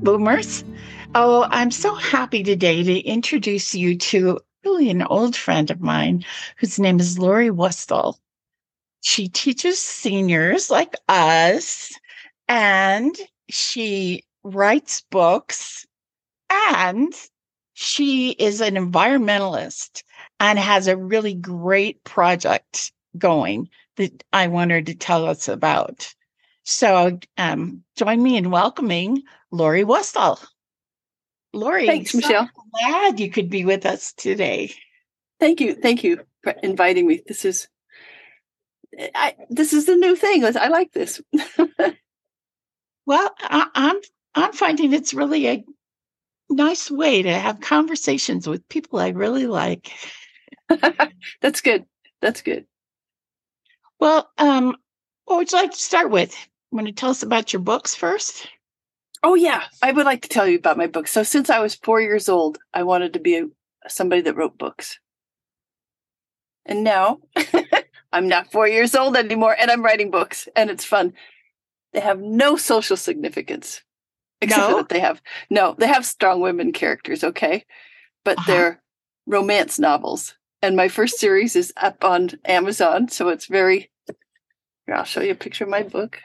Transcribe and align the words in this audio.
Boomers. 0.00 0.64
Oh, 1.14 1.46
I'm 1.50 1.70
so 1.70 1.94
happy 1.94 2.42
today 2.42 2.82
to 2.82 2.98
introduce 3.00 3.74
you 3.74 3.96
to 3.98 4.40
really 4.64 4.90
an 4.90 5.02
old 5.02 5.36
friend 5.36 5.70
of 5.70 5.80
mine 5.80 6.24
whose 6.58 6.78
name 6.78 6.98
is 7.00 7.18
Lori 7.18 7.50
Wostl. 7.50 8.18
She 9.00 9.28
teaches 9.28 9.78
seniors 9.78 10.70
like 10.70 10.94
us, 11.08 11.92
and 12.48 13.16
she 13.48 14.24
writes 14.42 15.02
books, 15.10 15.86
and 16.50 17.12
she 17.74 18.30
is 18.32 18.60
an 18.60 18.74
environmentalist 18.74 20.02
and 20.40 20.58
has 20.58 20.88
a 20.88 20.96
really 20.96 21.34
great 21.34 22.02
project 22.04 22.92
going 23.16 23.68
that 23.96 24.24
I 24.32 24.48
want 24.48 24.72
her 24.72 24.82
to 24.82 24.94
tell 24.94 25.26
us 25.26 25.48
about. 25.48 26.14
So 26.66 27.20
um, 27.38 27.84
join 27.96 28.20
me 28.20 28.36
in 28.36 28.50
welcoming 28.50 29.22
Lori 29.52 29.84
Wostl. 29.84 30.44
Lori, 31.52 31.86
thanks, 31.86 32.10
so 32.10 32.18
Michele. 32.18 32.50
Glad 32.72 33.20
you 33.20 33.30
could 33.30 33.48
be 33.48 33.64
with 33.64 33.86
us 33.86 34.12
today. 34.12 34.72
Thank 35.38 35.60
you, 35.60 35.76
thank 35.76 36.02
you 36.02 36.22
for 36.42 36.54
inviting 36.64 37.06
me. 37.06 37.22
This 37.24 37.44
is, 37.44 37.68
I, 39.14 39.36
this 39.48 39.72
is 39.72 39.86
the 39.86 39.94
new 39.94 40.16
thing. 40.16 40.44
I 40.44 40.66
like 40.66 40.90
this. 40.90 41.22
well, 43.06 43.34
I, 43.38 43.68
I'm 43.74 43.96
I'm 44.34 44.52
finding 44.52 44.92
it's 44.92 45.14
really 45.14 45.46
a 45.46 45.64
nice 46.50 46.90
way 46.90 47.22
to 47.22 47.32
have 47.32 47.60
conversations 47.60 48.48
with 48.48 48.68
people 48.68 48.98
I 48.98 49.10
really 49.10 49.46
like. 49.46 49.92
That's 51.40 51.60
good. 51.60 51.84
That's 52.20 52.42
good. 52.42 52.66
Well, 54.00 54.28
um, 54.36 54.76
what 55.26 55.36
would 55.36 55.52
you 55.52 55.58
like 55.58 55.70
to 55.70 55.76
start 55.76 56.10
with? 56.10 56.36
Want 56.70 56.86
to 56.86 56.92
tell 56.92 57.10
us 57.10 57.22
about 57.22 57.52
your 57.52 57.62
books 57.62 57.94
first? 57.94 58.48
Oh 59.22 59.34
yeah, 59.34 59.64
I 59.82 59.92
would 59.92 60.04
like 60.04 60.22
to 60.22 60.28
tell 60.28 60.46
you 60.46 60.58
about 60.58 60.76
my 60.76 60.86
books. 60.86 61.10
So 61.10 61.22
since 61.22 61.50
I 61.50 61.60
was 61.60 61.74
four 61.74 62.00
years 62.00 62.28
old, 62.28 62.58
I 62.74 62.82
wanted 62.82 63.12
to 63.14 63.18
be 63.18 63.36
a, 63.36 63.46
somebody 63.88 64.22
that 64.22 64.36
wrote 64.36 64.58
books, 64.58 64.98
and 66.64 66.84
now 66.84 67.20
I'm 68.12 68.28
not 68.28 68.52
four 68.52 68.68
years 68.68 68.94
old 68.94 69.16
anymore, 69.16 69.56
and 69.58 69.70
I'm 69.70 69.84
writing 69.84 70.10
books, 70.10 70.48
and 70.54 70.70
it's 70.70 70.84
fun. 70.84 71.12
They 71.92 72.00
have 72.00 72.20
no 72.20 72.56
social 72.56 72.96
significance, 72.96 73.82
except 74.40 74.70
no? 74.70 74.76
that 74.76 74.88
they 74.90 75.00
have 75.00 75.22
no, 75.50 75.74
they 75.78 75.86
have 75.86 76.04
strong 76.04 76.40
women 76.40 76.72
characters, 76.72 77.24
okay, 77.24 77.64
but 78.24 78.38
uh-huh. 78.38 78.52
they're 78.52 78.82
romance 79.26 79.78
novels. 79.78 80.34
And 80.62 80.76
my 80.76 80.88
first 80.88 81.18
series 81.18 81.56
is 81.56 81.72
up 81.76 82.04
on 82.04 82.30
Amazon, 82.44 83.08
so 83.08 83.28
it's 83.28 83.46
very. 83.46 83.90
Here, 84.86 84.94
I'll 84.94 85.04
show 85.04 85.20
you 85.20 85.32
a 85.32 85.36
picture 85.36 85.64
of 85.64 85.70
my 85.70 85.82
book. 85.82 86.20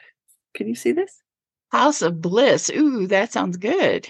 Can 0.54 0.68
you 0.68 0.74
see 0.74 0.92
this? 0.92 1.22
House 1.70 2.02
of 2.02 2.20
Bliss. 2.20 2.70
Ooh, 2.70 3.06
that 3.06 3.32
sounds 3.32 3.56
good. 3.56 4.08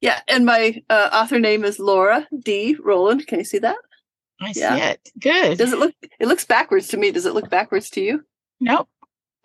Yeah, 0.00 0.20
and 0.26 0.44
my 0.44 0.82
uh, 0.90 1.10
author 1.12 1.38
name 1.38 1.64
is 1.64 1.78
Lora 1.78 2.26
D. 2.36 2.76
Roland. 2.82 3.26
Can 3.28 3.38
you 3.38 3.44
see 3.44 3.58
that? 3.58 3.76
I 4.40 4.52
yeah. 4.56 4.74
see 4.74 4.82
it. 4.82 5.10
Good. 5.20 5.58
Does 5.58 5.72
it 5.72 5.78
look? 5.78 5.94
It 6.18 6.26
looks 6.26 6.44
backwards 6.44 6.88
to 6.88 6.96
me. 6.96 7.12
Does 7.12 7.26
it 7.26 7.34
look 7.34 7.48
backwards 7.48 7.88
to 7.90 8.00
you? 8.00 8.24
Nope. 8.58 8.88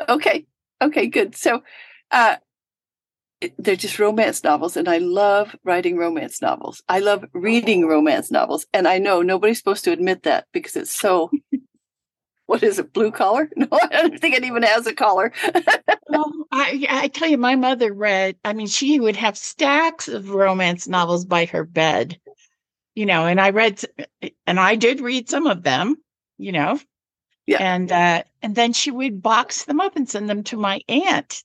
Okay. 0.10 0.48
Okay. 0.82 1.08
Good. 1.08 1.36
So, 1.36 1.62
uh, 2.10 2.38
they're 3.60 3.76
just 3.76 4.00
romance 4.00 4.44
novels, 4.44 4.76
and 4.76 4.90
I 4.90 4.98
love 4.98 5.56
writing 5.64 5.98
romance 5.98 6.42
novels. 6.42 6.82
I 6.90 7.00
love 7.00 7.26
reading 7.34 7.86
romance 7.86 8.32
novels, 8.32 8.66
and 8.73 8.88
I 8.88 8.98
know 8.98 9.22
nobody's 9.22 9.60
supposed 9.60 9.84
to 9.84 9.92
admit 9.92 10.23
that 10.23 10.48
because 10.54 10.76
it's 10.76 10.95
so 10.95 11.30
what 12.48 12.64
is 12.64 12.80
it, 12.80 12.94
blue 12.94 13.12
collar? 13.12 13.50
No, 13.58 13.67
I 13.72 13.88
don't 13.88 14.20
think 14.20 14.36
it 14.36 14.44
even 14.44 14.64
has 14.64 14.88
a 14.88 14.94
collar. 14.94 15.31
well, 16.09 16.31
I, 16.52 16.86
I 16.89 17.08
tell 17.09 17.28
you, 17.28 17.38
my 17.38 17.56
mother 17.56 17.94
read, 17.94 18.38
I 18.44 18.54
mean, 18.54 18.67
she 18.67 19.00
would 19.00 19.16
have 19.16 19.38
stacks 19.38 20.08
of 20.08 20.30
romance 20.30 20.88
novels 20.88 21.26
by 21.26 21.45
her 21.45 21.64
bed, 21.64 22.20
you 22.95 23.06
know, 23.06 23.26
and 23.26 23.39
I 23.39 23.52
read, 23.52 23.84
and 24.45 24.60
I 24.60 24.76
did 24.76 25.02
read 25.02 25.30
some 25.30 25.48
of 25.48 25.64
them, 25.64 25.98
you 26.38 26.52
know. 26.52 26.80
Yeah. 27.45 27.58
And 27.60 27.92
uh, 27.92 28.23
and 28.42 28.55
then 28.55 28.73
she 28.73 28.92
would 28.92 29.22
box 29.22 29.66
them 29.66 29.80
up 29.80 29.95
and 29.95 30.10
send 30.10 30.30
them 30.30 30.43
to 30.45 30.58
my 30.58 30.82
aunt. 30.89 31.43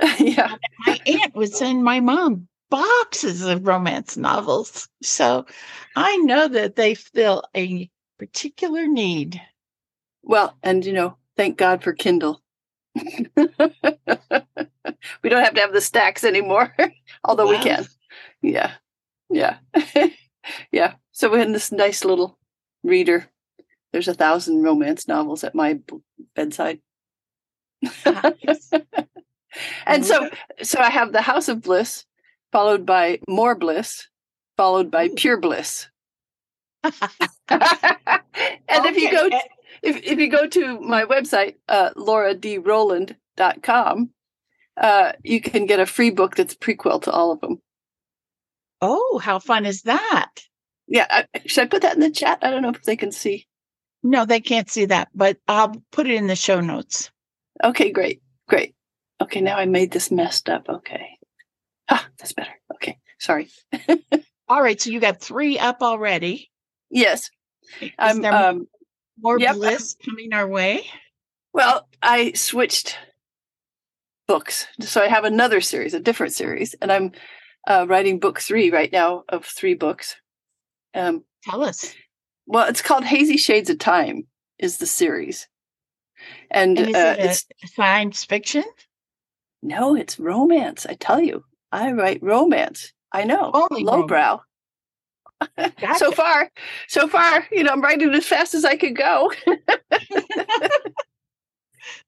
yeah. 0.18 0.56
My 0.86 1.00
aunt 1.06 1.34
would 1.34 1.54
send 1.54 1.82
my 1.82 2.00
mom 2.00 2.48
boxes 2.70 3.42
of 3.42 3.66
romance 3.66 4.16
novels. 4.16 4.88
So 5.02 5.46
I 5.96 6.16
know 6.18 6.48
that 6.48 6.76
they 6.76 6.94
fill 6.94 7.44
a 7.56 7.90
particular 8.18 8.86
need. 8.86 9.40
Well, 10.28 10.56
and 10.62 10.84
you 10.84 10.92
know, 10.92 11.16
thank 11.36 11.56
God 11.56 11.82
for 11.82 11.92
Kindle. 11.94 12.40
we 12.94 13.02
don't 15.24 15.44
have 15.44 15.54
to 15.54 15.60
have 15.60 15.72
the 15.72 15.80
stacks 15.80 16.22
anymore, 16.22 16.76
although 17.24 17.46
wow. 17.46 17.52
we 17.52 17.58
can. 17.58 17.86
Yeah. 18.42 18.72
Yeah. 19.30 19.56
yeah. 20.70 20.94
So 21.12 21.30
we're 21.30 21.40
in 21.40 21.52
this 21.52 21.72
nice 21.72 22.04
little 22.04 22.38
reader. 22.84 23.30
There's 23.92 24.08
a 24.08 24.14
thousand 24.14 24.62
romance 24.62 25.08
novels 25.08 25.44
at 25.44 25.54
my 25.54 25.80
bedside. 26.36 26.80
and 29.86 30.04
so 30.04 30.28
so 30.62 30.78
I 30.78 30.90
have 30.90 31.12
the 31.12 31.22
House 31.22 31.48
of 31.48 31.62
Bliss, 31.62 32.04
followed 32.52 32.84
by 32.84 33.20
More 33.26 33.54
Bliss, 33.54 34.08
followed 34.58 34.90
by 34.90 35.08
Pure 35.16 35.38
Bliss. 35.38 35.88
and 36.84 36.92
okay. 37.48 38.88
if 38.88 38.96
you 38.96 39.10
go 39.10 39.30
to, 39.30 39.40
if, 39.88 40.04
if 40.04 40.18
you 40.18 40.28
go 40.28 40.46
to 40.46 40.80
my 40.80 41.04
website, 41.04 41.54
uh, 41.68 41.90
loradroland.com, 41.96 44.10
uh, 44.76 45.12
you 45.24 45.40
can 45.40 45.64
get 45.66 45.80
a 45.80 45.86
free 45.86 46.10
book 46.10 46.36
that's 46.36 46.54
prequel 46.54 47.02
to 47.02 47.10
all 47.10 47.32
of 47.32 47.40
them. 47.40 47.60
Oh, 48.80 49.18
how 49.18 49.40
fun 49.40 49.66
is 49.66 49.82
that? 49.82 50.30
Yeah. 50.86 51.06
I, 51.10 51.26
should 51.46 51.64
I 51.64 51.68
put 51.68 51.82
that 51.82 51.94
in 51.94 52.00
the 52.00 52.10
chat? 52.10 52.38
I 52.42 52.50
don't 52.50 52.62
know 52.62 52.70
if 52.70 52.84
they 52.84 52.96
can 52.96 53.12
see. 53.12 53.46
No, 54.02 54.24
they 54.24 54.40
can't 54.40 54.70
see 54.70 54.86
that, 54.86 55.08
but 55.14 55.36
I'll 55.48 55.74
put 55.90 56.06
it 56.06 56.14
in 56.14 56.28
the 56.28 56.36
show 56.36 56.60
notes. 56.60 57.10
Okay, 57.64 57.90
great. 57.90 58.22
Great. 58.48 58.76
Okay, 59.20 59.40
now 59.40 59.56
I 59.56 59.66
made 59.66 59.90
this 59.90 60.12
messed 60.12 60.48
up. 60.48 60.68
Okay. 60.68 61.18
Ah, 61.88 62.06
that's 62.18 62.32
better. 62.32 62.52
Okay. 62.74 62.98
Sorry. 63.18 63.48
all 64.48 64.62
right. 64.62 64.80
So 64.80 64.90
you 64.90 65.00
got 65.00 65.20
three 65.20 65.58
up 65.58 65.82
already. 65.82 66.52
Yes. 66.90 67.28
I'm, 67.98 68.24
um, 68.24 68.68
more 69.20 69.38
yep. 69.38 69.56
bliss 69.56 69.96
coming 70.04 70.32
our 70.32 70.46
way? 70.46 70.86
Well, 71.52 71.88
I 72.02 72.32
switched 72.32 72.96
books. 74.26 74.66
So 74.80 75.02
I 75.02 75.08
have 75.08 75.24
another 75.24 75.60
series, 75.60 75.94
a 75.94 76.00
different 76.00 76.34
series, 76.34 76.74
and 76.80 76.92
I'm 76.92 77.12
uh, 77.66 77.86
writing 77.88 78.20
book 78.20 78.40
three 78.40 78.70
right 78.70 78.92
now 78.92 79.24
of 79.28 79.44
three 79.44 79.74
books. 79.74 80.16
Um, 80.94 81.24
Tell 81.44 81.62
us. 81.62 81.94
Well, 82.46 82.68
it's 82.68 82.82
called 82.82 83.04
Hazy 83.04 83.36
Shades 83.36 83.70
of 83.70 83.78
Time, 83.78 84.26
is 84.58 84.78
the 84.78 84.86
series. 84.86 85.48
And, 86.50 86.78
and 86.78 86.94
uh, 86.94 87.16
it 87.18 87.24
it's 87.24 87.46
science 87.74 88.24
fiction? 88.24 88.64
No, 89.62 89.96
it's 89.96 90.18
romance. 90.18 90.86
I 90.86 90.94
tell 90.94 91.20
you, 91.20 91.44
I 91.72 91.92
write 91.92 92.22
romance. 92.22 92.92
I 93.12 93.24
know, 93.24 93.50
Only 93.54 93.84
lowbrow. 93.84 94.40
Gotcha. 95.56 95.98
so 95.98 96.10
far, 96.10 96.50
so 96.88 97.06
far, 97.08 97.46
you 97.52 97.62
know, 97.62 97.70
I'm 97.70 97.80
writing 97.80 98.12
as 98.14 98.26
fast 98.26 98.54
as 98.54 98.64
I 98.64 98.76
could 98.76 98.96
go. 98.96 99.32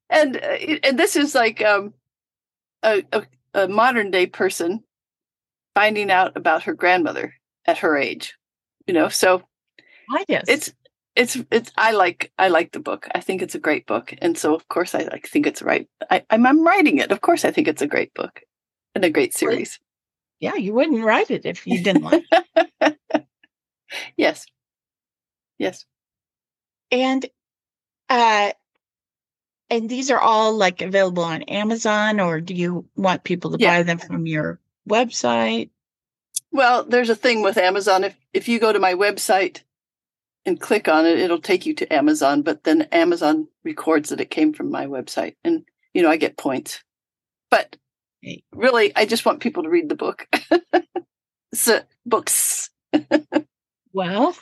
and 0.09 0.37
uh, 0.37 0.57
and 0.83 0.99
this 0.99 1.15
is 1.15 1.33
like 1.33 1.61
um, 1.61 1.93
a, 2.83 3.03
a, 3.13 3.23
a 3.53 3.67
modern 3.67 4.11
day 4.11 4.25
person 4.25 4.83
finding 5.73 6.11
out 6.11 6.35
about 6.35 6.63
her 6.63 6.73
grandmother 6.73 7.33
at 7.65 7.77
her 7.79 7.97
age. 7.97 8.35
You 8.87 8.93
know, 8.93 9.07
so 9.09 9.43
I 10.11 10.25
guess 10.27 10.45
it's 10.47 10.73
it's 11.15 11.37
it's 11.51 11.71
I 11.77 11.91
like 11.91 12.31
I 12.37 12.49
like 12.49 12.71
the 12.71 12.79
book. 12.79 13.07
I 13.13 13.21
think 13.21 13.41
it's 13.41 13.55
a 13.55 13.59
great 13.59 13.85
book, 13.85 14.13
and 14.21 14.37
so 14.37 14.55
of 14.55 14.67
course 14.67 14.95
I 14.95 15.03
like 15.03 15.27
think 15.27 15.47
it's 15.47 15.61
right. 15.61 15.87
I, 16.09 16.23
I'm, 16.29 16.45
I'm 16.45 16.65
writing 16.65 16.97
it. 16.97 17.11
Of 17.11 17.21
course, 17.21 17.45
I 17.45 17.51
think 17.51 17.67
it's 17.67 17.81
a 17.81 17.87
great 17.87 18.13
book 18.13 18.41
and 18.95 19.05
a 19.05 19.09
great 19.09 19.33
series. 19.33 19.79
Yeah, 20.39 20.55
you 20.55 20.73
wouldn't 20.73 21.03
write 21.03 21.29
it 21.29 21.45
if 21.45 21.67
you 21.67 21.83
didn't 21.83 22.03
like. 22.03 22.23
it. 22.81 22.97
yes. 24.17 24.45
Yes. 25.57 25.85
And 26.91 27.25
uh 28.09 28.51
and 29.69 29.89
these 29.89 30.11
are 30.11 30.19
all 30.19 30.55
like 30.55 30.81
available 30.81 31.23
on 31.23 31.43
Amazon 31.43 32.19
or 32.19 32.41
do 32.41 32.53
you 32.53 32.85
want 32.95 33.23
people 33.23 33.51
to 33.51 33.57
yeah. 33.59 33.77
buy 33.77 33.83
them 33.83 33.97
from 33.97 34.25
your 34.25 34.59
website? 34.89 35.69
Well, 36.51 36.83
there's 36.83 37.09
a 37.09 37.15
thing 37.15 37.41
with 37.41 37.57
Amazon 37.57 38.03
if 38.03 38.15
if 38.33 38.47
you 38.47 38.59
go 38.59 38.73
to 38.73 38.79
my 38.79 38.93
website 38.93 39.61
and 40.45 40.59
click 40.59 40.87
on 40.87 41.05
it, 41.05 41.19
it'll 41.19 41.39
take 41.39 41.67
you 41.67 41.73
to 41.75 41.93
Amazon, 41.93 42.41
but 42.41 42.63
then 42.63 42.83
Amazon 42.91 43.47
records 43.63 44.09
that 44.09 44.19
it 44.19 44.31
came 44.31 44.53
from 44.53 44.71
my 44.71 44.87
website 44.87 45.35
and 45.43 45.63
you 45.93 46.01
know, 46.01 46.09
I 46.09 46.17
get 46.17 46.37
points. 46.37 46.83
But 47.49 47.75
really, 48.53 48.95
I 48.95 49.05
just 49.05 49.25
want 49.25 49.41
people 49.41 49.63
to 49.63 49.69
read 49.69 49.89
the 49.89 49.95
book. 49.95 50.27
so, 51.53 51.81
books. 52.05 52.69
Well, 53.93 54.35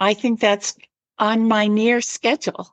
I 0.00 0.14
think 0.14 0.40
that's 0.40 0.76
on 1.18 1.48
my 1.48 1.66
near 1.66 2.00
schedule. 2.00 2.70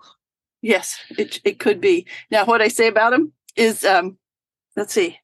Yes, 0.61 0.99
it 1.17 1.39
it 1.43 1.59
could 1.59 1.79
be. 1.81 2.07
Now, 2.31 2.45
what 2.45 2.61
I 2.61 2.67
say 2.67 2.87
about 2.87 3.13
him 3.13 3.33
is, 3.55 3.83
um, 3.85 4.17
let's 4.75 4.93
see, 4.93 5.19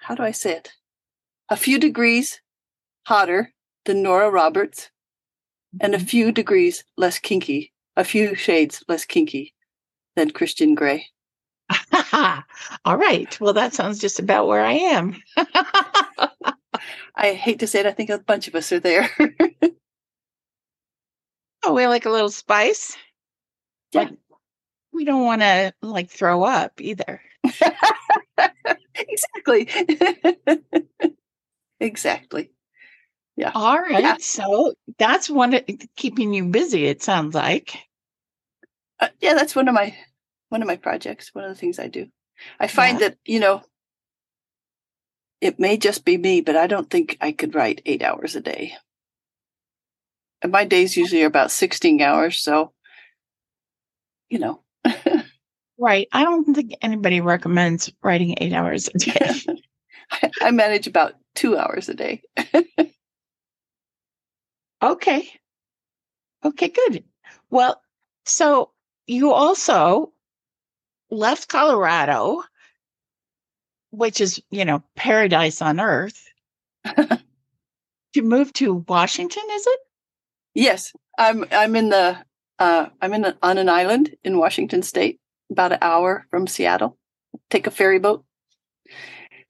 how 0.00 0.14
do 0.14 0.22
I 0.22 0.32
say 0.32 0.52
it? 0.56 0.72
a 1.50 1.56
few 1.56 1.78
degrees 1.78 2.40
hotter 3.06 3.52
than 3.86 4.02
Nora 4.02 4.30
Roberts 4.30 4.90
and 5.80 5.94
a 5.94 5.98
Mhm. 5.98 6.08
few 6.08 6.32
degrees 6.32 6.84
less 6.96 7.18
kinky, 7.18 7.72
a 7.96 8.04
few 8.04 8.34
shades 8.34 8.84
less 8.88 9.04
kinky 9.06 9.54
than 10.16 10.30
Christian 10.32 10.74
Grey. 10.74 11.08
All 12.84 12.96
right. 12.96 13.38
Well, 13.40 13.54
that 13.54 13.74
sounds 13.74 13.98
just 13.98 14.18
about 14.18 14.46
where 14.48 14.64
I 14.64 14.74
am. 14.74 15.22
I 17.14 17.32
hate 17.32 17.60
to 17.60 17.66
say 17.66 17.80
it, 17.80 17.86
I 17.86 17.92
think 17.92 18.10
a 18.10 18.18
bunch 18.18 18.48
of 18.48 18.54
us 18.54 18.72
are 18.72 18.80
there. 18.80 19.10
oh, 21.64 21.74
we 21.74 21.86
like 21.86 22.06
a 22.06 22.10
little 22.10 22.30
spice. 22.30 22.96
Yeah. 23.92 24.02
Like, 24.02 24.14
we 24.92 25.04
don't 25.04 25.24
want 25.24 25.42
to 25.42 25.72
like 25.82 26.10
throw 26.10 26.42
up 26.44 26.80
either. 26.80 27.20
exactly. 28.94 29.68
exactly. 31.80 32.50
Yeah. 33.36 33.52
All 33.54 33.78
right. 33.78 34.02
Yeah. 34.02 34.16
So 34.20 34.74
that's 34.98 35.30
one 35.30 35.54
of- 35.54 35.64
keeping 35.96 36.34
you 36.34 36.46
busy, 36.46 36.86
it 36.86 37.02
sounds 37.02 37.34
like. 37.34 37.78
Uh, 39.00 39.08
yeah, 39.20 39.34
that's 39.34 39.54
one 39.54 39.68
of 39.68 39.74
my 39.74 39.94
one 40.48 40.60
of 40.62 40.66
my 40.66 40.76
projects. 40.76 41.32
One 41.34 41.44
of 41.44 41.50
the 41.50 41.54
things 41.56 41.78
I 41.78 41.86
do. 41.86 42.08
I 42.58 42.66
find 42.66 42.98
Yeah. 43.00 43.08
that 43.10 43.18
you 43.24 43.38
know, 43.38 43.62
it 45.40 45.58
may 45.58 45.76
just 45.76 46.04
be 46.04 46.16
me, 46.16 46.40
but 46.40 46.56
I 46.56 46.66
don't 46.66 46.90
think 46.90 47.16
I 47.20 47.32
could 47.32 47.54
write 47.54 47.82
eight 47.86 48.02
hours 48.02 48.36
a 48.36 48.40
day. 48.40 48.74
And 50.42 50.52
my 50.52 50.64
days 50.64 50.96
usually 50.96 51.22
are 51.22 51.26
about 51.26 51.50
sixteen 51.50 52.00
hours, 52.00 52.38
so 52.38 52.72
you 54.28 54.38
know. 54.38 54.62
Right. 55.78 56.08
I 56.12 56.24
don't 56.24 56.54
think 56.54 56.74
anybody 56.82 57.20
recommends 57.20 57.92
writing 58.02 58.34
eight 58.38 58.52
hours 58.52 58.88
a 58.92 58.98
day. 58.98 59.30
I, 60.10 60.30
I 60.42 60.50
manage 60.50 60.88
about 60.88 61.14
two 61.36 61.56
hours 61.56 61.88
a 61.88 61.94
day. 61.94 62.22
okay. 64.82 65.30
Okay, 66.44 66.68
good. 66.68 67.04
Well, 67.50 67.80
so 68.24 68.72
you 69.06 69.32
also 69.32 70.12
left 71.10 71.48
Colorado, 71.48 72.42
which 73.90 74.20
is, 74.20 74.40
you 74.50 74.64
know, 74.64 74.82
paradise 74.96 75.62
on 75.62 75.80
earth, 75.80 76.24
to 76.86 78.22
move 78.22 78.52
to 78.54 78.84
Washington, 78.88 79.42
is 79.52 79.66
it? 79.66 79.80
Yes, 80.54 80.92
I'm. 81.18 81.44
I'm 81.52 81.76
in 81.76 81.88
the. 81.90 82.18
Uh, 82.58 82.86
I'm 83.00 83.14
in 83.14 83.24
a, 83.24 83.36
on 83.42 83.58
an 83.58 83.68
island 83.68 84.16
in 84.24 84.38
Washington 84.38 84.82
State, 84.82 85.20
about 85.50 85.72
an 85.72 85.78
hour 85.80 86.26
from 86.30 86.46
Seattle. 86.48 86.98
Take 87.50 87.66
a 87.66 87.70
ferry 87.70 87.98
boat, 88.00 88.24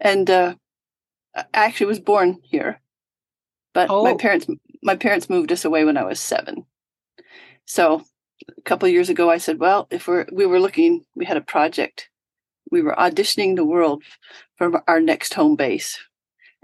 and 0.01 0.29
uh, 0.29 0.55
I 1.35 1.45
actually 1.55 1.87
was 1.87 2.01
born 2.01 2.39
here, 2.43 2.81
but 3.73 3.89
my 3.89 3.95
Oh. 4.13 4.17
parents 4.17 4.47
my 4.83 4.97
parents 4.97 5.31
moved 5.31 5.51
us 5.53 5.65
away 5.65 5.85
when 5.85 5.97
I 5.97 6.05
was 6.05 6.21
seven. 6.21 6.65
So 7.65 8.05
a 8.57 8.63
couple 8.63 8.87
of 8.87 8.93
years 8.93 9.09
ago, 9.09 9.31
I 9.31 9.39
said, 9.39 9.59
"Well, 9.59 9.87
if 9.91 10.07
we're 10.07 10.27
we 10.33 10.45
were 10.47 10.61
looking, 10.61 11.05
we 11.15 11.25
had 11.25 11.37
a 11.39 11.41
project. 11.43 12.08
We 12.71 12.83
were 12.83 12.95
auditioning 12.99 13.57
the 13.57 13.65
world 13.65 14.03
for 14.57 14.83
our 14.89 15.01
next 15.01 15.35
home 15.35 15.57
base, 15.57 15.99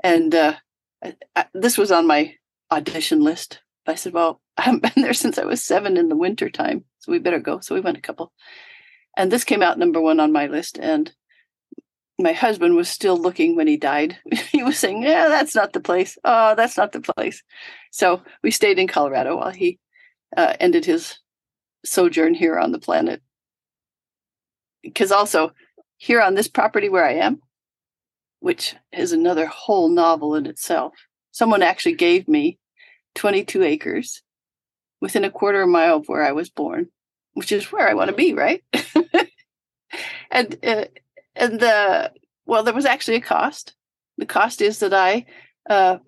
and 0.03 0.35
uh, 0.35 0.55
I, 1.03 1.15
I, 1.35 1.47
this 1.55 1.79
was 1.79 1.91
on 1.93 2.07
my 2.07 2.35
audition 2.71 3.21
list. 3.21 3.61
I 3.87 3.95
said, 3.95 4.13
"Well, 4.13 4.41
I 4.57 4.63
haven't 4.63 4.83
been 4.95 5.03
there 5.03 5.15
since 5.15 5.39
I 5.39 5.45
was 5.45 5.63
seven 5.63 5.97
in 5.97 6.09
the 6.09 6.17
winter 6.17 6.51
time, 6.51 6.85
so 6.99 7.13
we 7.13 7.19
better 7.19 7.41
go." 7.41 7.61
So 7.61 7.75
we 7.75 7.81
went 7.81 7.99
a 7.99 8.03
couple, 8.03 8.33
and 9.17 9.31
this 9.31 9.45
came 9.45 9.63
out 9.63 9.79
number 9.79 10.01
one 10.01 10.21
on 10.21 10.33
my 10.33 10.47
list. 10.47 10.79
And 10.79 11.13
my 12.19 12.33
husband 12.33 12.77
was 12.77 12.89
still 12.89 13.17
looking 13.17 13.57
when 13.57 13.67
he 13.67 13.77
died. 13.77 14.19
he 14.53 14.63
was 14.63 14.79
saying, 14.79 15.03
"Yeah, 15.03 15.29
that's 15.29 15.55
not 15.55 15.73
the 15.73 15.81
place. 15.81 16.19
Oh, 16.25 16.55
that's 16.55 16.77
not 16.77 16.93
the 16.93 17.01
place." 17.01 17.43
So 17.91 18.23
we 18.43 18.51
stayed 18.51 18.79
in 18.79 18.89
Colorado 18.89 19.37
while 19.37 19.51
he 19.51 19.79
uh, 20.37 20.55
ended 20.61 20.85
his 20.85 21.19
sojourn 21.85 22.35
here 22.35 22.59
on 22.59 22.73
the 22.73 22.79
planet. 22.79 23.23
Because 24.83 25.13
also 25.13 25.53
here 25.97 26.21
on 26.21 26.35
this 26.35 26.49
property 26.49 26.89
where 26.89 27.05
I 27.05 27.15
am, 27.15 27.41
which 28.41 28.75
is 28.93 29.13
another 29.13 29.47
whole 29.47 29.89
novel 29.89 30.35
in 30.35 30.47
itself, 30.47 30.95
someone 31.31 31.63
actually 31.63 31.95
gave 31.95 32.29
me 32.29 32.59
22 33.15 33.63
acres 33.63 34.23
within 35.01 35.25
a 35.25 35.31
quarter 35.31 35.63
of 35.63 35.69
a 35.69 35.73
mile 35.73 35.97
of 35.97 36.09
where 36.09 36.23
I 36.23 36.33
was 36.33 36.51
born, 36.51 36.89
which 37.35 37.53
is 37.53 37.71
where 37.73 37.89
I 37.89 37.95
want 37.95 38.11
to 38.11 38.17
be, 38.17 38.33
right? 38.33 38.63
and 40.31 40.59
uh, 40.65 40.85
and 41.37 41.61
the 41.61 42.13
well, 42.47 42.63
there 42.63 42.75
was 42.75 42.87
actually 42.87 43.17
a 43.17 43.23
cost. 43.23 43.75
The 44.19 44.27
cost 44.27 44.61
is 44.61 44.79
that 44.81 44.95
I 44.95 45.27
uh, 45.69 45.99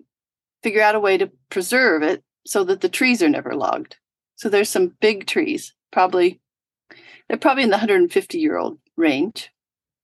figure 0.63 0.81
out 0.81 0.95
a 0.95 0.99
way 0.99 1.17
to 1.17 1.31
preserve 1.49 2.03
it 2.03 2.23
so 2.45 2.63
that 2.63 2.81
the 2.81 2.89
trees 2.89 3.21
are 3.21 3.29
never 3.29 3.55
logged. 3.55 3.97
So 4.35 4.49
there's 4.49 4.69
some 4.69 4.93
big 5.01 5.25
trees, 5.25 5.73
probably 5.91 6.39
they're 7.27 7.37
probably 7.37 7.63
in 7.63 7.69
the 7.69 7.75
150 7.77 8.37
year 8.37 8.57
old 8.57 8.79
range, 8.95 9.51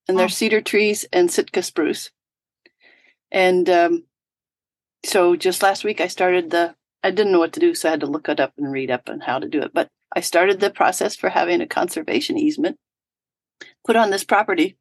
and 0.08 0.18
they're 0.18 0.26
Oh. 0.26 0.30
cedar 0.30 0.62
trees 0.62 1.06
and 1.14 1.32
Sitka 1.32 1.64
spruce. 1.64 2.12
And 3.32 3.70
um, 3.70 4.04
so 5.06 5.36
just 5.36 5.64
last 5.64 5.84
week 5.84 6.02
I 6.02 6.08
started 6.08 6.50
the. 6.52 6.76
I 7.04 7.12
didn't 7.12 7.34
know 7.34 7.40
what 7.40 7.54
to 7.54 7.60
do, 7.60 7.76
so 7.76 7.90
I 7.90 7.92
had 7.92 8.00
to 8.00 8.06
look 8.08 8.30
it 8.30 8.40
up 8.40 8.54
and 8.58 8.72
read 8.72 8.90
up 8.90 9.10
on 9.10 9.22
how 9.22 9.38
to 9.40 9.48
do 9.50 9.62
it. 9.62 9.74
But 9.74 9.90
I 10.16 10.22
started 10.22 10.60
the 10.60 10.70
process 10.70 11.16
for 11.16 11.30
having 11.30 11.60
a 11.62 11.68
conservation 11.68 12.38
easement 12.38 12.78
put 13.86 13.96
on 13.96 14.10
this 14.10 14.24
property 14.24 14.78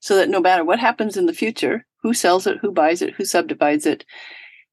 so 0.00 0.14
that 0.16 0.28
no 0.28 0.40
matter 0.40 0.64
what 0.64 0.78
happens 0.78 1.16
in 1.16 1.26
the 1.26 1.32
future, 1.32 1.84
who 2.02 2.14
sells 2.14 2.46
it, 2.46 2.58
who 2.62 2.70
buys 2.70 3.02
it, 3.02 3.14
who 3.14 3.24
subdivides 3.24 3.86
it, 3.86 4.04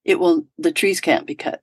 it 0.04 0.20
will 0.20 0.46
the 0.60 0.72
trees 0.72 1.02
can't 1.02 1.26
be 1.26 1.34
cut. 1.36 1.62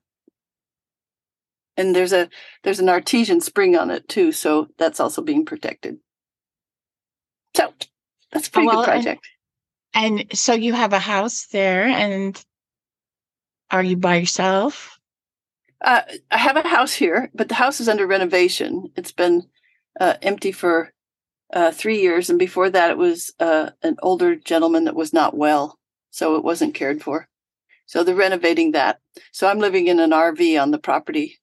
And 1.77 1.95
there's 1.95 2.13
a 2.13 2.29
there's 2.63 2.79
an 2.79 2.89
artesian 2.89 3.39
spring 3.41 3.75
on 3.75 3.89
it 3.89 4.07
too, 4.09 4.31
so 4.31 4.67
that's 4.77 4.99
also 4.99 5.21
being 5.21 5.45
protected. 5.45 5.97
So 7.55 7.73
that's 8.33 8.47
a 8.47 8.51
pretty 8.51 8.67
well, 8.67 8.83
good 8.83 8.89
and- 8.89 9.03
project. 9.03 9.27
And 9.95 10.25
so 10.33 10.53
you 10.53 10.73
have 10.73 10.91
a 10.91 10.99
house 10.99 11.45
there, 11.51 11.85
and 11.85 12.43
are 13.69 13.83
you 13.83 13.95
by 13.95 14.15
yourself? 14.15 14.97
Uh, 15.83 16.01
I 16.31 16.37
have 16.37 16.57
a 16.57 16.67
house 16.67 16.93
here, 16.93 17.29
but 17.35 17.47
the 17.47 17.55
house 17.55 17.79
is 17.79 17.87
under 17.87 18.07
renovation. 18.07 18.91
It's 18.95 19.11
been 19.11 19.43
uh, 19.99 20.15
empty 20.21 20.51
for 20.51 20.93
uh, 21.53 21.71
three 21.71 22.01
years, 22.01 22.29
and 22.31 22.39
before 22.39 22.71
that, 22.71 22.89
it 22.89 22.97
was 22.97 23.33
uh, 23.39 23.69
an 23.83 23.97
older 24.01 24.35
gentleman 24.35 24.85
that 24.85 24.95
was 24.95 25.13
not 25.13 25.37
well, 25.37 25.77
so 26.09 26.35
it 26.37 26.43
wasn't 26.43 26.73
cared 26.73 27.03
for. 27.03 27.27
So 27.85 28.03
they're 28.03 28.15
renovating 28.15 28.71
that. 28.71 28.99
So 29.31 29.47
I'm 29.47 29.59
living 29.59 29.87
in 29.87 29.99
an 29.99 30.11
RV 30.11 30.59
on 30.59 30.71
the 30.71 30.79
property. 30.79 31.39